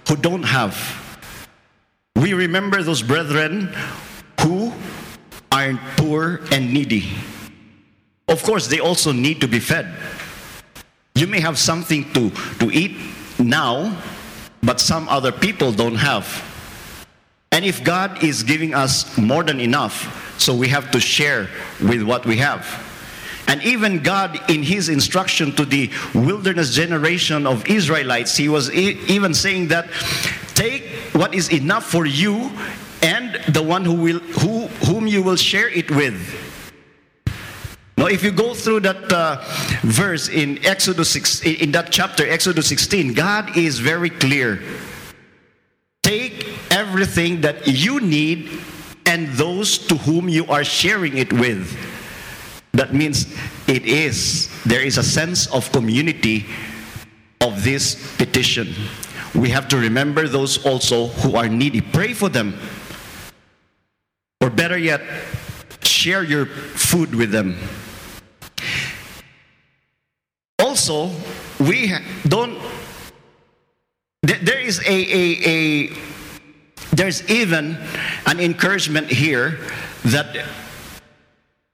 who 0.07 0.15
don't 0.15 0.43
have. 0.43 0.75
We 2.15 2.33
remember 2.33 2.83
those 2.83 3.01
brethren 3.01 3.73
who 4.41 4.73
are 5.51 5.79
poor 5.97 6.41
and 6.51 6.73
needy. 6.73 7.09
Of 8.27 8.43
course, 8.43 8.67
they 8.67 8.79
also 8.79 9.11
need 9.11 9.41
to 9.41 9.47
be 9.47 9.59
fed. 9.59 9.87
You 11.15 11.27
may 11.27 11.39
have 11.39 11.57
something 11.57 12.11
to, 12.13 12.29
to 12.59 12.71
eat 12.71 12.97
now, 13.39 13.95
but 14.63 14.79
some 14.79 15.07
other 15.09 15.31
people 15.31 15.71
don't 15.71 15.95
have. 15.95 16.49
And 17.51 17.63
if 17.65 17.83
God 17.83 18.23
is 18.23 18.41
giving 18.41 18.73
us 18.73 19.17
more 19.17 19.43
than 19.43 19.59
enough, 19.59 20.39
so 20.39 20.55
we 20.55 20.69
have 20.69 20.89
to 20.91 20.99
share 20.99 21.49
with 21.79 22.01
what 22.01 22.25
we 22.25 22.37
have. 22.37 22.65
And 23.47 23.61
even 23.61 24.01
God, 24.01 24.39
in 24.49 24.63
His 24.63 24.89
instruction 24.89 25.51
to 25.57 25.65
the 25.65 25.91
wilderness 26.15 26.73
generation 26.73 27.45
of 27.45 27.67
Israelites, 27.67 28.35
He 28.37 28.49
was 28.49 28.73
e- 28.73 28.99
even 29.07 29.33
saying 29.33 29.67
that 29.67 29.89
take 30.55 30.85
what 31.13 31.35
is 31.35 31.51
enough 31.51 31.85
for 31.85 32.05
you 32.05 32.49
and 33.01 33.35
the 33.49 33.61
one 33.61 33.83
who 33.83 33.93
will, 33.93 34.19
who, 34.19 34.67
whom 34.87 35.07
you 35.07 35.21
will 35.21 35.35
share 35.35 35.69
it 35.69 35.91
with. 35.91 36.15
Now, 38.03 38.09
if 38.09 38.21
you 38.21 38.31
go 38.31 38.53
through 38.53 38.81
that 38.81 39.13
uh, 39.13 39.41
verse 39.81 40.27
in 40.27 40.59
Exodus 40.65 41.09
6, 41.11 41.45
in 41.45 41.71
that 41.71 41.89
chapter, 41.89 42.27
Exodus 42.27 42.67
16, 42.67 43.13
God 43.13 43.55
is 43.55 43.79
very 43.79 44.09
clear. 44.09 44.61
Take 46.01 46.49
everything 46.69 47.39
that 47.47 47.65
you 47.65 48.01
need 48.01 48.59
and 49.05 49.29
those 49.29 49.77
to 49.87 49.95
whom 49.95 50.27
you 50.27 50.45
are 50.47 50.65
sharing 50.65 51.15
it 51.15 51.31
with. 51.31 51.77
That 52.73 52.93
means 52.93 53.33
it 53.69 53.85
is, 53.85 54.49
there 54.65 54.81
is 54.81 54.97
a 54.97 55.03
sense 55.03 55.47
of 55.47 55.71
community 55.71 56.45
of 57.39 57.63
this 57.63 58.17
petition. 58.17 58.67
We 59.33 59.47
have 59.51 59.69
to 59.69 59.77
remember 59.77 60.27
those 60.27 60.65
also 60.65 61.07
who 61.07 61.37
are 61.37 61.47
needy. 61.47 61.79
Pray 61.79 62.11
for 62.11 62.27
them. 62.27 62.59
Or 64.41 64.49
better 64.49 64.77
yet, 64.77 65.01
share 65.83 66.23
your 66.23 66.47
food 66.47 67.15
with 67.15 67.31
them. 67.31 67.57
Also, 70.83 71.15
we 71.63 71.93
don't, 72.27 72.59
there 74.21 74.59
is 74.59 74.81
a, 74.81 74.91
a, 74.91 75.23
a 75.47 75.91
there's 76.91 77.23
even 77.29 77.77
an 78.25 78.41
encouragement 78.41 79.07
here 79.07 79.59
that 80.03 80.45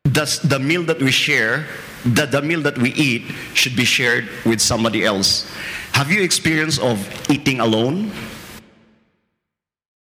the, 0.03 0.39
the 0.43 0.59
meal 0.59 0.83
that 0.83 1.01
we 1.01 1.09
share, 1.09 1.65
that 2.05 2.31
the 2.31 2.43
meal 2.43 2.61
that 2.61 2.77
we 2.77 2.93
eat 2.93 3.23
should 3.55 3.75
be 3.75 3.83
shared 3.83 4.29
with 4.45 4.61
somebody 4.61 5.03
else. 5.03 5.51
Have 5.93 6.11
you 6.11 6.21
experience 6.21 6.77
of 6.77 6.99
eating 7.31 7.61
alone? 7.61 8.11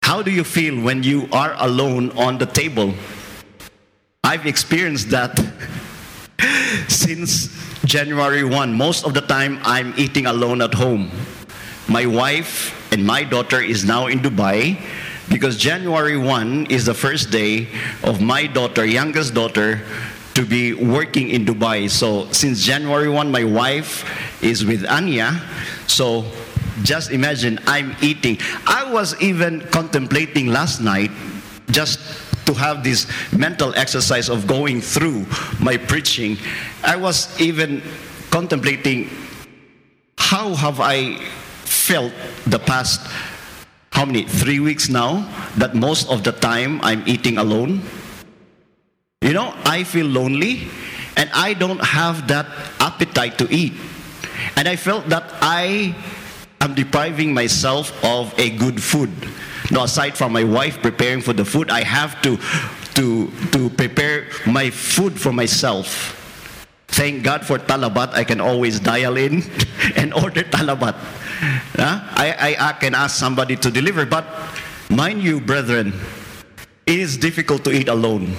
How 0.02 0.20
do 0.20 0.30
you 0.30 0.44
feel 0.44 0.82
when 0.82 1.02
you 1.02 1.30
are 1.32 1.54
alone 1.60 2.10
on 2.10 2.36
the 2.36 2.44
table? 2.44 2.92
I've 4.22 4.44
experienced 4.44 5.08
that 5.08 5.32
since 6.88 7.67
January 7.88 8.44
1. 8.44 8.74
Most 8.74 9.06
of 9.06 9.14
the 9.14 9.22
time, 9.22 9.58
I'm 9.64 9.94
eating 9.96 10.26
alone 10.26 10.60
at 10.60 10.74
home. 10.74 11.10
My 11.88 12.04
wife 12.04 12.76
and 12.92 13.00
my 13.00 13.24
daughter 13.24 13.62
is 13.62 13.82
now 13.82 14.08
in 14.08 14.20
Dubai 14.20 14.76
because 15.30 15.56
January 15.56 16.18
1 16.18 16.66
is 16.66 16.84
the 16.84 16.92
first 16.92 17.30
day 17.30 17.66
of 18.04 18.20
my 18.20 18.46
daughter, 18.46 18.84
youngest 18.84 19.32
daughter, 19.32 19.80
to 20.34 20.44
be 20.44 20.74
working 20.74 21.30
in 21.30 21.46
Dubai. 21.46 21.88
So 21.88 22.30
since 22.30 22.62
January 22.62 23.08
1, 23.08 23.32
my 23.32 23.44
wife 23.44 24.04
is 24.44 24.66
with 24.66 24.84
Anya. 24.84 25.40
So 25.86 26.28
just 26.84 27.10
imagine 27.10 27.58
I'm 27.66 27.96
eating. 28.02 28.36
I 28.66 28.84
was 28.92 29.16
even 29.22 29.62
contemplating 29.72 30.48
last 30.48 30.82
night 30.82 31.10
just 31.70 32.00
to 32.48 32.54
have 32.54 32.82
this 32.82 33.06
mental 33.36 33.76
exercise 33.76 34.30
of 34.30 34.46
going 34.46 34.80
through 34.80 35.26
my 35.60 35.76
preaching. 35.76 36.38
I 36.82 36.96
was 36.96 37.28
even 37.38 37.82
contemplating 38.30 39.10
how 40.16 40.54
have 40.54 40.80
I 40.80 41.20
felt 41.68 42.12
the 42.46 42.58
past 42.58 43.04
how 43.92 44.04
many 44.04 44.24
three 44.24 44.60
weeks 44.60 44.88
now 44.88 45.28
that 45.56 45.74
most 45.74 46.08
of 46.08 46.22
the 46.22 46.30
time 46.30 46.78
i'm 46.82 47.02
eating 47.08 47.36
alone 47.38 47.82
you 49.22 49.32
know 49.32 49.52
i 49.64 49.82
feel 49.82 50.06
lonely 50.06 50.68
and 51.16 51.28
i 51.34 51.52
don't 51.52 51.82
have 51.82 52.28
that 52.28 52.46
appetite 52.78 53.36
to 53.36 53.48
eat 53.50 53.72
and 54.56 54.68
i 54.68 54.76
felt 54.76 55.08
that 55.08 55.24
i 55.42 55.90
am 56.60 56.74
depriving 56.74 57.34
myself 57.34 57.90
of 58.04 58.32
a 58.38 58.50
good 58.50 58.80
food 58.80 59.10
aside 59.76 60.16
from 60.16 60.32
my 60.32 60.44
wife 60.44 60.80
preparing 60.82 61.20
for 61.20 61.32
the 61.32 61.44
food 61.44 61.70
i 61.70 61.82
have 61.82 62.20
to 62.22 62.36
to 62.94 63.30
to 63.52 63.70
prepare 63.70 64.28
my 64.46 64.70
food 64.70 65.18
for 65.18 65.32
myself 65.32 66.14
Thank 66.90 67.22
God 67.22 67.44
for 67.44 67.58
Talabat. 67.58 68.14
I 68.14 68.24
can 68.24 68.40
always 68.40 68.80
dial 68.80 69.18
in 69.18 69.44
and 69.94 70.12
order 70.14 70.42
Talabat. 70.42 70.96
Uh, 71.78 72.00
I, 72.16 72.56
I, 72.58 72.70
I 72.70 72.72
can 72.72 72.94
ask 72.94 73.14
somebody 73.14 73.56
to 73.56 73.70
deliver. 73.70 74.06
But 74.06 74.24
Mind 74.90 75.22
you, 75.22 75.38
brethren, 75.38 75.92
it 76.86 76.98
is 76.98 77.18
difficult 77.18 77.62
to 77.64 77.70
eat 77.70 77.88
alone. 77.88 78.34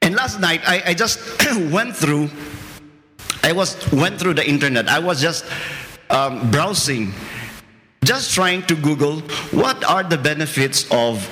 And 0.00 0.14
last 0.14 0.38
night, 0.38 0.60
I, 0.64 0.82
I 0.86 0.94
just 0.94 1.18
went 1.72 1.96
through, 1.96 2.30
I 3.42 3.50
was 3.50 3.74
went 3.90 4.20
through 4.20 4.34
the 4.34 4.48
internet. 4.48 4.88
I 4.88 5.00
was 5.00 5.20
just 5.20 5.44
um, 6.08 6.52
browsing, 6.52 7.12
just 8.04 8.34
trying 8.34 8.62
to 8.66 8.74
Google 8.74 9.20
what 9.50 9.84
are 9.84 10.02
the 10.02 10.18
benefits 10.18 10.86
of 10.90 11.28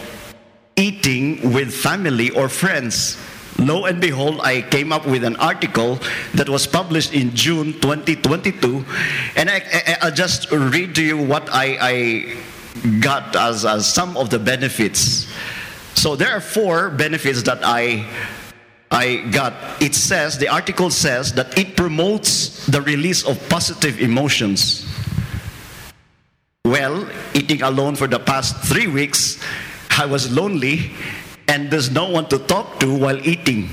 eating 0.77 1.53
with 1.53 1.72
family 1.72 2.31
or 2.31 2.48
friends. 2.48 3.16
Lo 3.59 3.85
and 3.85 4.00
behold, 4.00 4.40
I 4.42 4.62
came 4.62 4.92
up 4.92 5.07
with 5.07 5.22
an 5.22 5.37
article 5.37 6.00
that 6.35 6.48
was 6.48 6.66
published 6.66 7.14
in 7.14 7.35
June 7.37 7.72
2022, 7.81 8.85
and 9.37 9.48
I, 9.48 9.62
will 10.03 10.11
just 10.11 10.50
read 10.50 10.94
to 10.96 11.03
you 11.03 11.16
what 11.16 11.48
I, 11.53 11.79
I 11.81 12.37
got 12.98 13.37
as, 13.37 13.64
as 13.64 13.87
some 13.87 14.16
of 14.16 14.31
the 14.31 14.40
benefits. 14.40 15.33
So 15.94 16.16
there 16.16 16.33
are 16.33 16.40
four 16.40 16.90
benefits 16.90 17.42
that 17.44 17.61
I 17.62 18.05
I 18.90 19.27
got. 19.33 19.55
It 19.83 19.94
says 19.94 20.38
the 20.38 20.48
article 20.48 20.88
says 20.88 21.33
that 21.35 21.59
it 21.59 21.77
promotes 21.77 22.64
the 22.66 22.81
release 22.83 23.27
of 23.27 23.42
positive 23.48 24.00
emotions. 24.00 24.87
Well, 26.66 27.07
eating 27.35 27.61
alone 27.61 27.94
for 27.94 28.07
the 28.07 28.18
past 28.18 28.57
three 28.64 28.87
weeks, 28.87 29.38
I 29.90 30.07
was 30.07 30.33
lonely 30.33 30.92
and 31.46 31.70
there's 31.70 31.90
no 31.90 32.09
one 32.09 32.27
to 32.31 32.38
talk 32.38 32.81
to 32.81 32.88
while 32.96 33.20
eating. 33.20 33.68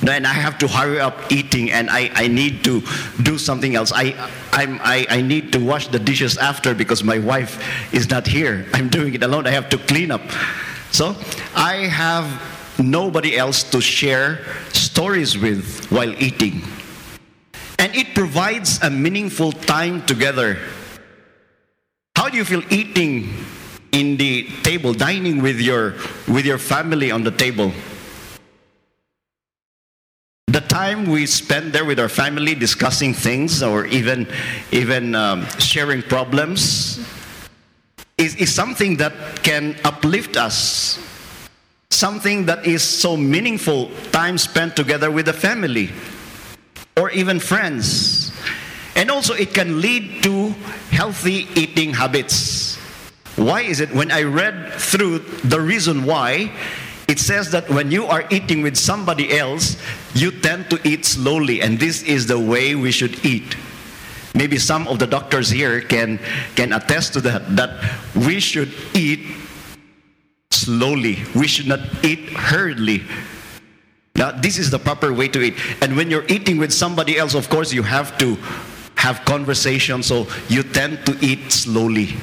Then 0.00 0.26
I 0.26 0.32
have 0.32 0.58
to 0.58 0.66
hurry 0.66 0.98
up 0.98 1.30
eating 1.30 1.70
and 1.70 1.88
I, 1.88 2.10
I 2.12 2.26
need 2.26 2.64
to 2.64 2.82
do 3.22 3.38
something 3.38 3.76
else. 3.76 3.92
I, 3.94 4.14
I'm, 4.52 4.80
I, 4.82 5.06
I 5.10 5.22
need 5.22 5.52
to 5.52 5.64
wash 5.64 5.86
the 5.86 6.00
dishes 6.00 6.36
after 6.36 6.74
because 6.74 7.04
my 7.04 7.20
wife 7.20 7.62
is 7.94 8.10
not 8.10 8.26
here. 8.26 8.66
I'm 8.74 8.88
doing 8.88 9.14
it 9.14 9.22
alone. 9.22 9.46
I 9.46 9.52
have 9.52 9.68
to 9.68 9.78
clean 9.78 10.10
up. 10.10 10.22
So 10.90 11.14
I 11.54 11.86
have 11.86 12.26
nobody 12.82 13.36
else 13.36 13.62
to 13.70 13.80
share 13.80 14.40
stories 14.72 15.38
with 15.38 15.86
while 15.92 16.12
eating. 16.20 16.62
And 17.78 17.94
it 17.94 18.12
provides 18.12 18.82
a 18.82 18.90
meaningful 18.90 19.52
time 19.52 20.04
together. 20.04 20.58
Do 22.34 22.38
you 22.38 22.44
feel 22.44 22.64
eating 22.72 23.32
in 23.92 24.16
the 24.16 24.48
table, 24.64 24.92
dining 24.92 25.40
with 25.40 25.60
your, 25.60 25.94
with 26.26 26.44
your 26.44 26.58
family 26.58 27.12
on 27.12 27.22
the 27.22 27.30
table? 27.30 27.72
The 30.48 30.62
time 30.62 31.06
we 31.06 31.26
spend 31.26 31.72
there 31.72 31.84
with 31.84 32.00
our 32.00 32.08
family 32.08 32.56
discussing 32.56 33.14
things 33.14 33.62
or 33.62 33.86
even, 33.86 34.26
even 34.72 35.14
um, 35.14 35.46
sharing 35.60 36.02
problems 36.02 36.98
is, 38.18 38.34
is 38.34 38.52
something 38.52 38.96
that 38.96 39.44
can 39.44 39.76
uplift 39.84 40.36
us 40.36 40.98
something 41.90 42.46
that 42.46 42.66
is 42.66 42.82
so 42.82 43.16
meaningful 43.16 43.92
time 44.10 44.36
spent 44.38 44.74
together 44.74 45.08
with 45.08 45.26
the 45.26 45.32
family 45.32 45.92
or 46.96 47.12
even 47.12 47.38
friends. 47.38 48.23
And 48.96 49.10
also, 49.10 49.34
it 49.34 49.52
can 49.52 49.80
lead 49.80 50.22
to 50.22 50.50
healthy 50.90 51.48
eating 51.54 51.92
habits. 51.94 52.76
Why 53.36 53.62
is 53.62 53.80
it? 53.80 53.92
When 53.92 54.12
I 54.12 54.22
read 54.22 54.72
through 54.74 55.18
the 55.42 55.60
reason 55.60 56.04
why, 56.04 56.52
it 57.08 57.18
says 57.18 57.50
that 57.50 57.68
when 57.68 57.90
you 57.90 58.06
are 58.06 58.24
eating 58.30 58.62
with 58.62 58.76
somebody 58.76 59.36
else, 59.36 59.76
you 60.14 60.30
tend 60.30 60.70
to 60.70 60.80
eat 60.88 61.04
slowly, 61.04 61.60
and 61.60 61.78
this 61.78 62.02
is 62.02 62.26
the 62.26 62.38
way 62.38 62.74
we 62.74 62.92
should 62.92 63.24
eat. 63.24 63.56
Maybe 64.34 64.58
some 64.58 64.88
of 64.88 64.98
the 64.98 65.06
doctors 65.06 65.50
here 65.50 65.80
can, 65.80 66.18
can 66.56 66.72
attest 66.72 67.12
to 67.14 67.20
that, 67.22 67.56
that 67.56 67.98
we 68.14 68.40
should 68.40 68.72
eat 68.94 69.20
slowly. 70.50 71.18
We 71.34 71.46
should 71.46 71.68
not 71.68 71.80
eat 72.04 72.30
hurriedly. 72.30 73.02
Now, 74.16 74.30
this 74.30 74.58
is 74.58 74.70
the 74.70 74.78
proper 74.78 75.12
way 75.12 75.28
to 75.28 75.42
eat. 75.42 75.54
And 75.82 75.96
when 75.96 76.10
you're 76.10 76.26
eating 76.28 76.58
with 76.58 76.72
somebody 76.72 77.18
else, 77.18 77.34
of 77.34 77.48
course, 77.48 77.72
you 77.72 77.82
have 77.82 78.16
to 78.18 78.38
have 79.04 79.22
conversation, 79.26 80.02
so 80.02 80.26
you 80.48 80.62
tend 80.62 81.04
to 81.04 81.12
eat 81.20 81.52
slowly. 81.52 82.16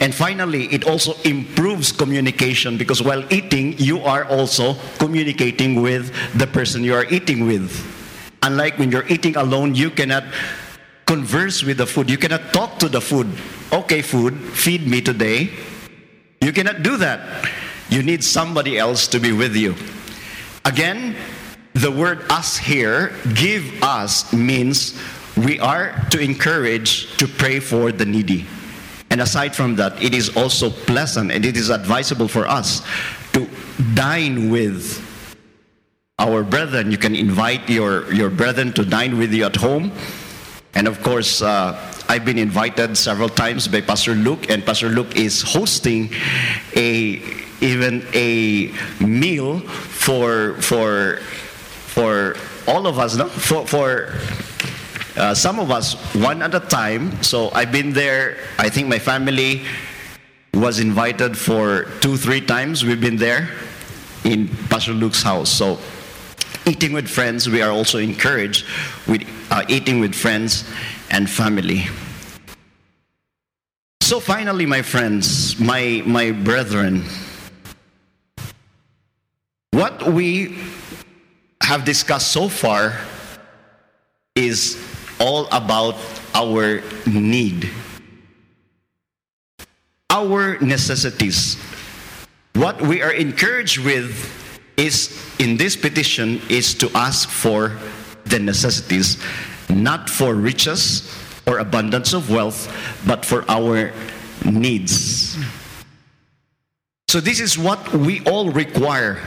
And 0.00 0.12
finally, 0.12 0.66
it 0.74 0.82
also 0.82 1.14
improves 1.22 1.92
communication 1.92 2.76
because 2.76 3.00
while 3.00 3.22
eating, 3.32 3.78
you 3.78 4.00
are 4.00 4.24
also 4.24 4.74
communicating 4.98 5.80
with 5.80 6.10
the 6.34 6.48
person 6.48 6.82
you 6.82 6.92
are 6.92 7.06
eating 7.06 7.46
with. 7.46 7.70
Unlike 8.42 8.80
when 8.80 8.90
you're 8.90 9.06
eating 9.06 9.36
alone, 9.36 9.76
you 9.76 9.90
cannot 9.90 10.24
converse 11.06 11.62
with 11.62 11.78
the 11.78 11.86
food, 11.86 12.10
you 12.10 12.18
cannot 12.18 12.52
talk 12.52 12.80
to 12.80 12.88
the 12.88 13.00
food. 13.00 13.30
Okay, 13.72 14.02
food, 14.02 14.34
feed 14.34 14.88
me 14.88 15.00
today. 15.00 15.50
You 16.40 16.50
cannot 16.50 16.82
do 16.82 16.96
that. 16.96 17.48
You 17.90 18.02
need 18.02 18.24
somebody 18.24 18.76
else 18.76 19.06
to 19.06 19.20
be 19.20 19.30
with 19.30 19.54
you. 19.54 19.76
Again, 20.64 21.14
the 21.74 21.92
word 21.92 22.26
us 22.28 22.58
here, 22.58 23.14
give 23.34 23.62
us, 23.84 24.32
means 24.32 24.98
we 25.36 25.58
are 25.60 25.94
to 26.10 26.18
encourage 26.18 27.16
to 27.16 27.26
pray 27.26 27.60
for 27.60 27.92
the 27.92 28.04
needy. 28.04 28.46
And 29.10 29.20
aside 29.20 29.54
from 29.54 29.76
that, 29.76 30.02
it 30.02 30.14
is 30.14 30.36
also 30.36 30.70
pleasant 30.70 31.30
and 31.30 31.44
it 31.44 31.56
is 31.56 31.70
advisable 31.70 32.28
for 32.28 32.46
us 32.46 32.82
to 33.32 33.48
dine 33.94 34.50
with 34.50 35.00
our 36.18 36.42
brethren. 36.42 36.90
You 36.90 36.98
can 36.98 37.14
invite 37.14 37.68
your, 37.68 38.12
your 38.12 38.30
brethren 38.30 38.72
to 38.74 38.84
dine 38.84 39.18
with 39.18 39.32
you 39.32 39.44
at 39.44 39.56
home. 39.56 39.92
And 40.74 40.88
of 40.88 41.02
course, 41.02 41.42
uh, 41.42 41.76
I've 42.08 42.24
been 42.24 42.38
invited 42.38 42.96
several 42.96 43.28
times 43.28 43.68
by 43.68 43.80
Pastor 43.80 44.14
Luke, 44.14 44.50
and 44.50 44.64
Pastor 44.64 44.88
Luke 44.88 45.16
is 45.16 45.42
hosting 45.42 46.10
a 46.74 47.22
even 47.60 48.04
a 48.12 48.72
meal 49.00 49.60
for 49.60 50.54
for 50.60 51.18
for 51.92 52.36
all 52.66 52.86
of 52.86 52.98
us, 52.98 53.16
no? 53.16 53.28
for 53.28 53.66
for 53.66 54.14
uh, 55.16 55.34
some 55.34 55.58
of 55.58 55.70
us 55.70 55.94
one 56.14 56.42
at 56.42 56.54
a 56.54 56.60
time. 56.60 57.22
So 57.22 57.50
I've 57.52 57.72
been 57.72 57.92
there. 57.92 58.38
I 58.58 58.68
think 58.68 58.88
my 58.88 58.98
family 58.98 59.62
was 60.54 60.80
invited 60.80 61.36
for 61.36 61.84
two, 62.00 62.16
three 62.16 62.40
times. 62.40 62.84
We've 62.84 63.00
been 63.00 63.16
there 63.16 63.48
in 64.24 64.48
Pastor 64.68 64.92
Luke's 64.92 65.22
house. 65.22 65.50
So 65.50 65.78
eating 66.66 66.92
with 66.92 67.08
friends, 67.08 67.48
we 67.48 67.62
are 67.62 67.70
also 67.70 67.98
encouraged 67.98 68.66
with 69.06 69.22
uh, 69.50 69.64
eating 69.68 70.00
with 70.00 70.14
friends 70.14 70.64
and 71.10 71.28
family. 71.28 71.86
So 74.02 74.20
finally, 74.20 74.66
my 74.66 74.82
friends, 74.82 75.58
my, 75.58 76.02
my 76.04 76.32
brethren, 76.32 77.04
what 79.70 80.06
we 80.06 80.58
have 81.62 81.84
discussed 81.84 82.30
so 82.30 82.48
far 82.48 82.98
is 84.34 84.76
all 85.22 85.46
about 85.52 85.94
our 86.34 86.82
need, 87.06 87.70
our 90.10 90.58
necessities. 90.58 91.56
What 92.54 92.82
we 92.82 93.00
are 93.00 93.12
encouraged 93.12 93.78
with 93.78 94.10
is 94.76 95.14
in 95.38 95.56
this 95.56 95.76
petition 95.76 96.42
is 96.50 96.74
to 96.74 96.90
ask 96.94 97.28
for 97.28 97.78
the 98.24 98.38
necessities, 98.38 99.22
not 99.70 100.10
for 100.10 100.34
riches 100.34 101.08
or 101.46 101.58
abundance 101.58 102.12
of 102.12 102.28
wealth, 102.28 102.66
but 103.06 103.24
for 103.24 103.44
our 103.48 103.92
needs. 104.44 105.38
So, 107.08 107.20
this 107.20 107.40
is 107.40 107.56
what 107.56 107.92
we 107.92 108.24
all 108.24 108.50
require 108.50 109.20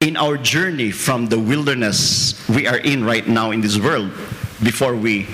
in 0.00 0.16
our 0.16 0.36
journey 0.36 0.90
from 0.90 1.26
the 1.26 1.38
wilderness 1.38 2.36
we 2.48 2.66
are 2.66 2.78
in 2.78 3.04
right 3.04 3.26
now 3.26 3.50
in 3.50 3.60
this 3.60 3.78
world 3.78 4.12
before 4.64 4.96
we 4.96 5.28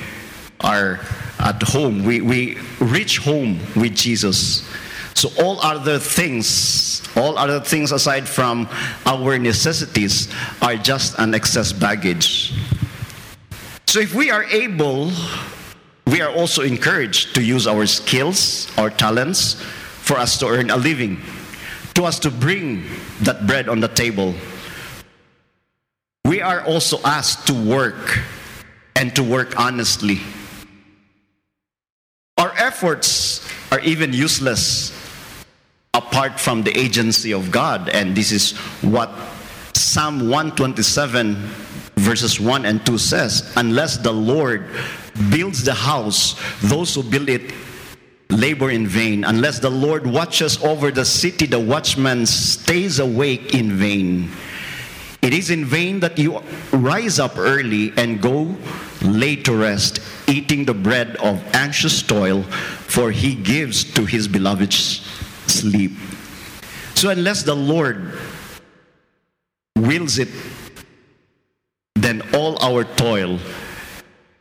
are 0.60 1.00
at 1.38 1.62
home. 1.62 2.04
We, 2.04 2.20
we 2.20 2.58
reach 2.80 3.18
home 3.18 3.58
with 3.74 3.94
Jesus. 3.94 4.68
So, 5.14 5.30
all 5.42 5.60
other 5.60 5.98
things, 5.98 7.02
all 7.16 7.38
other 7.38 7.60
things 7.60 7.92
aside 7.92 8.28
from 8.28 8.68
our 9.06 9.38
necessities, 9.38 10.32
are 10.60 10.76
just 10.76 11.18
an 11.18 11.34
excess 11.34 11.72
baggage. 11.72 12.52
So 13.90 13.98
if 13.98 14.14
we 14.14 14.30
are 14.30 14.44
able, 14.44 15.10
we 16.06 16.20
are 16.20 16.30
also 16.30 16.62
encouraged 16.62 17.34
to 17.34 17.42
use 17.42 17.66
our 17.66 17.86
skills, 17.86 18.70
our 18.78 18.88
talents, 18.88 19.54
for 19.54 20.16
us 20.16 20.38
to 20.38 20.46
earn 20.46 20.70
a 20.70 20.76
living, 20.76 21.20
to 21.94 22.04
us 22.04 22.20
to 22.20 22.30
bring 22.30 22.84
that 23.22 23.48
bread 23.48 23.68
on 23.68 23.80
the 23.80 23.88
table. 23.88 24.36
We 26.24 26.40
are 26.40 26.64
also 26.64 27.00
asked 27.02 27.48
to 27.48 27.52
work 27.52 28.20
and 29.00 29.16
to 29.16 29.24
work 29.24 29.58
honestly. 29.58 30.20
Our 32.36 32.52
efforts 32.58 33.48
are 33.72 33.80
even 33.80 34.12
useless 34.12 34.92
apart 35.94 36.38
from 36.38 36.62
the 36.62 36.78
agency 36.78 37.32
of 37.32 37.50
God, 37.50 37.88
and 37.88 38.14
this 38.14 38.30
is 38.30 38.52
what 38.82 39.10
Psalm 39.74 40.28
127 40.28 41.34
verses 41.96 42.38
1 42.38 42.66
and 42.66 42.84
2 42.84 42.98
says, 42.98 43.50
Unless 43.56 43.98
the 43.98 44.12
Lord 44.12 44.68
builds 45.30 45.64
the 45.64 45.74
house, 45.74 46.38
those 46.60 46.94
who 46.94 47.02
build 47.02 47.30
it 47.30 47.54
labor 48.28 48.70
in 48.70 48.86
vain. 48.86 49.24
Unless 49.24 49.60
the 49.60 49.70
Lord 49.70 50.06
watches 50.06 50.62
over 50.62 50.90
the 50.90 51.04
city, 51.04 51.46
the 51.46 51.58
watchman 51.58 52.26
stays 52.26 52.98
awake 52.98 53.54
in 53.54 53.72
vain. 53.72 54.30
It 55.22 55.34
is 55.34 55.50
in 55.50 55.64
vain 55.64 56.00
that 56.00 56.18
you 56.18 56.42
rise 56.72 57.18
up 57.18 57.36
early 57.36 57.92
and 57.96 58.22
go 58.22 58.56
late 59.02 59.44
to 59.44 59.54
rest, 59.54 60.00
eating 60.26 60.64
the 60.64 60.74
bread 60.74 61.16
of 61.16 61.42
anxious 61.54 62.02
toil, 62.02 62.42
for 62.42 63.10
he 63.10 63.34
gives 63.34 63.84
to 63.94 64.06
his 64.06 64.28
beloved 64.28 64.72
sleep. 64.72 65.92
So, 66.94 67.10
unless 67.10 67.42
the 67.42 67.54
Lord 67.54 68.12
wills 69.76 70.18
it, 70.18 70.28
then 71.94 72.22
all 72.34 72.62
our 72.62 72.84
toil 72.84 73.38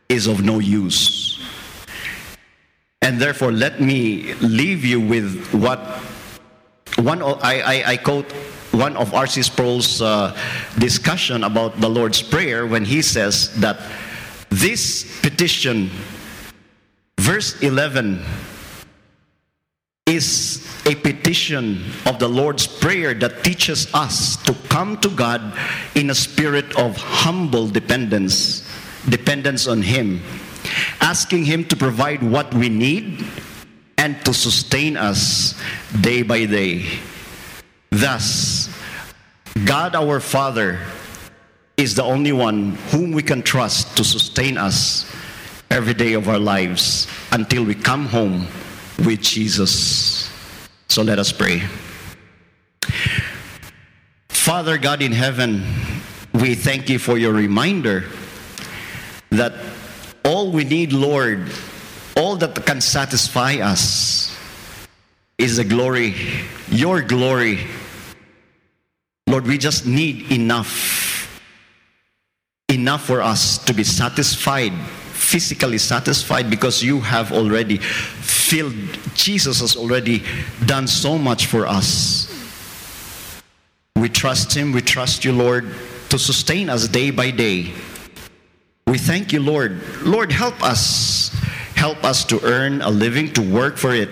is 0.08 0.26
of 0.26 0.42
no 0.42 0.58
use. 0.58 1.40
And 3.02 3.20
therefore, 3.20 3.52
let 3.52 3.80
me 3.80 4.34
leave 4.40 4.84
you 4.84 5.00
with 5.00 5.52
what 5.52 5.80
one 6.96 7.22
I, 7.22 7.60
I, 7.60 7.84
I 7.92 7.96
quote 7.96 8.32
one 8.72 8.96
of 8.96 9.14
R.C. 9.14 9.42
Sproul's 9.42 10.00
uh, 10.00 10.36
discussion 10.78 11.44
about 11.44 11.80
the 11.80 11.88
Lord's 11.88 12.22
Prayer 12.22 12.66
when 12.66 12.84
he 12.84 13.02
says 13.02 13.54
that 13.60 13.80
this 14.50 15.20
petition, 15.22 15.90
verse 17.18 17.60
11, 17.62 18.22
is 20.06 20.66
a 20.86 20.94
petition 20.94 21.84
of 22.06 22.18
the 22.18 22.28
Lord's 22.28 22.66
Prayer 22.66 23.14
that 23.14 23.44
teaches 23.44 23.92
us 23.94 24.36
to 24.42 24.54
come 24.68 24.98
to 24.98 25.08
God 25.08 25.40
in 25.94 26.10
a 26.10 26.14
spirit 26.14 26.76
of 26.76 26.96
humble 26.96 27.68
dependence, 27.68 28.66
dependence 29.08 29.68
on 29.68 29.82
Him, 29.82 30.20
asking 31.00 31.44
Him 31.44 31.64
to 31.66 31.76
provide 31.76 32.22
what 32.22 32.52
we 32.54 32.68
need 32.68 33.24
and 33.98 34.18
to 34.24 34.34
sustain 34.34 34.96
us 34.96 35.54
day 36.00 36.22
by 36.22 36.44
day. 36.44 36.86
Thus, 37.90 38.70
God 39.64 39.94
our 39.94 40.20
Father 40.20 40.78
is 41.76 41.94
the 41.94 42.04
only 42.04 42.32
one 42.32 42.72
whom 42.90 43.12
we 43.12 43.22
can 43.22 43.42
trust 43.42 43.96
to 43.96 44.04
sustain 44.04 44.56
us 44.56 45.10
every 45.70 45.94
day 45.94 46.12
of 46.12 46.28
our 46.28 46.38
lives 46.38 47.08
until 47.32 47.64
we 47.64 47.74
come 47.74 48.06
home 48.06 48.46
with 48.98 49.20
Jesus. 49.20 50.30
So 50.88 51.02
let 51.02 51.18
us 51.18 51.32
pray. 51.32 51.62
Father 54.28 54.78
God 54.78 55.02
in 55.02 55.12
heaven, 55.12 55.64
we 56.34 56.54
thank 56.54 56.88
you 56.88 56.98
for 56.98 57.18
your 57.18 57.32
reminder 57.32 58.04
that 59.30 59.52
all 60.24 60.50
we 60.52 60.64
need, 60.64 60.92
Lord, 60.92 61.50
all 62.16 62.36
that 62.36 62.66
can 62.66 62.80
satisfy 62.80 63.54
us 63.54 64.36
is 65.38 65.56
the 65.56 65.64
glory, 65.64 66.14
your 66.70 67.00
glory. 67.00 67.60
Lord, 69.30 69.46
we 69.46 69.56
just 69.56 69.86
need 69.86 70.30
enough, 70.32 71.30
enough 72.68 73.04
for 73.04 73.22
us 73.22 73.58
to 73.64 73.72
be 73.72 73.84
satisfied 73.84 74.72
physically 75.20 75.78
satisfied 75.78 76.50
because 76.50 76.82
you 76.82 76.98
have 76.98 77.30
already 77.30 77.76
filled, 77.76 78.74
Jesus 79.14 79.60
has 79.60 79.76
already 79.76 80.24
done 80.66 80.88
so 80.88 81.18
much 81.18 81.46
for 81.46 81.66
us. 81.66 82.26
We 83.94 84.08
trust 84.08 84.52
Him, 84.52 84.72
we 84.72 84.80
trust 84.80 85.24
you, 85.24 85.32
Lord, 85.32 85.70
to 86.08 86.18
sustain 86.18 86.68
us 86.68 86.88
day 86.88 87.10
by 87.10 87.30
day. 87.30 87.72
We 88.86 88.98
thank 88.98 89.32
you, 89.32 89.40
Lord. 89.40 89.80
Lord, 90.02 90.32
help 90.32 90.60
us. 90.64 91.28
Help 91.76 92.02
us 92.02 92.24
to 92.24 92.42
earn 92.42 92.82
a 92.82 92.90
living, 92.90 93.32
to 93.34 93.42
work 93.42 93.76
for 93.76 93.94
it, 93.94 94.08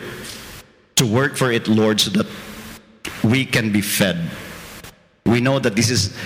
to 0.96 1.06
work 1.06 1.36
for 1.36 1.50
it, 1.50 1.68
Lord, 1.68 2.00
so 2.00 2.10
that 2.10 2.26
we 3.24 3.44
can 3.44 3.72
be 3.72 3.80
fed. 3.80 4.30
We 5.28 5.40
know 5.40 5.58
that 5.58 5.76
this 5.76 5.90
is 5.90 6.16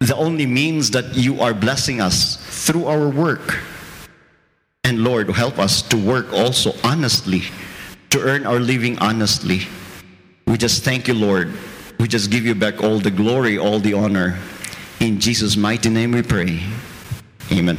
the 0.00 0.14
only 0.16 0.44
means 0.44 0.90
that 0.90 1.16
you 1.16 1.40
are 1.40 1.54
blessing 1.54 2.00
us 2.00 2.36
through 2.66 2.84
our 2.84 3.08
work. 3.08 3.58
And 4.84 5.02
Lord, 5.02 5.30
help 5.30 5.58
us 5.58 5.80
to 5.88 5.96
work 5.96 6.30
also 6.32 6.74
honestly, 6.84 7.42
to 8.10 8.20
earn 8.20 8.46
our 8.46 8.60
living 8.60 8.98
honestly. 8.98 9.62
We 10.46 10.58
just 10.58 10.84
thank 10.84 11.08
you, 11.08 11.14
Lord. 11.14 11.50
We 11.98 12.06
just 12.06 12.30
give 12.30 12.44
you 12.44 12.54
back 12.54 12.84
all 12.84 12.98
the 12.98 13.10
glory, 13.10 13.56
all 13.56 13.80
the 13.80 13.94
honor. 13.94 14.38
In 15.00 15.18
Jesus' 15.18 15.56
mighty 15.56 15.88
name 15.88 16.12
we 16.12 16.20
pray. 16.20 16.60
Amen. 17.50 17.78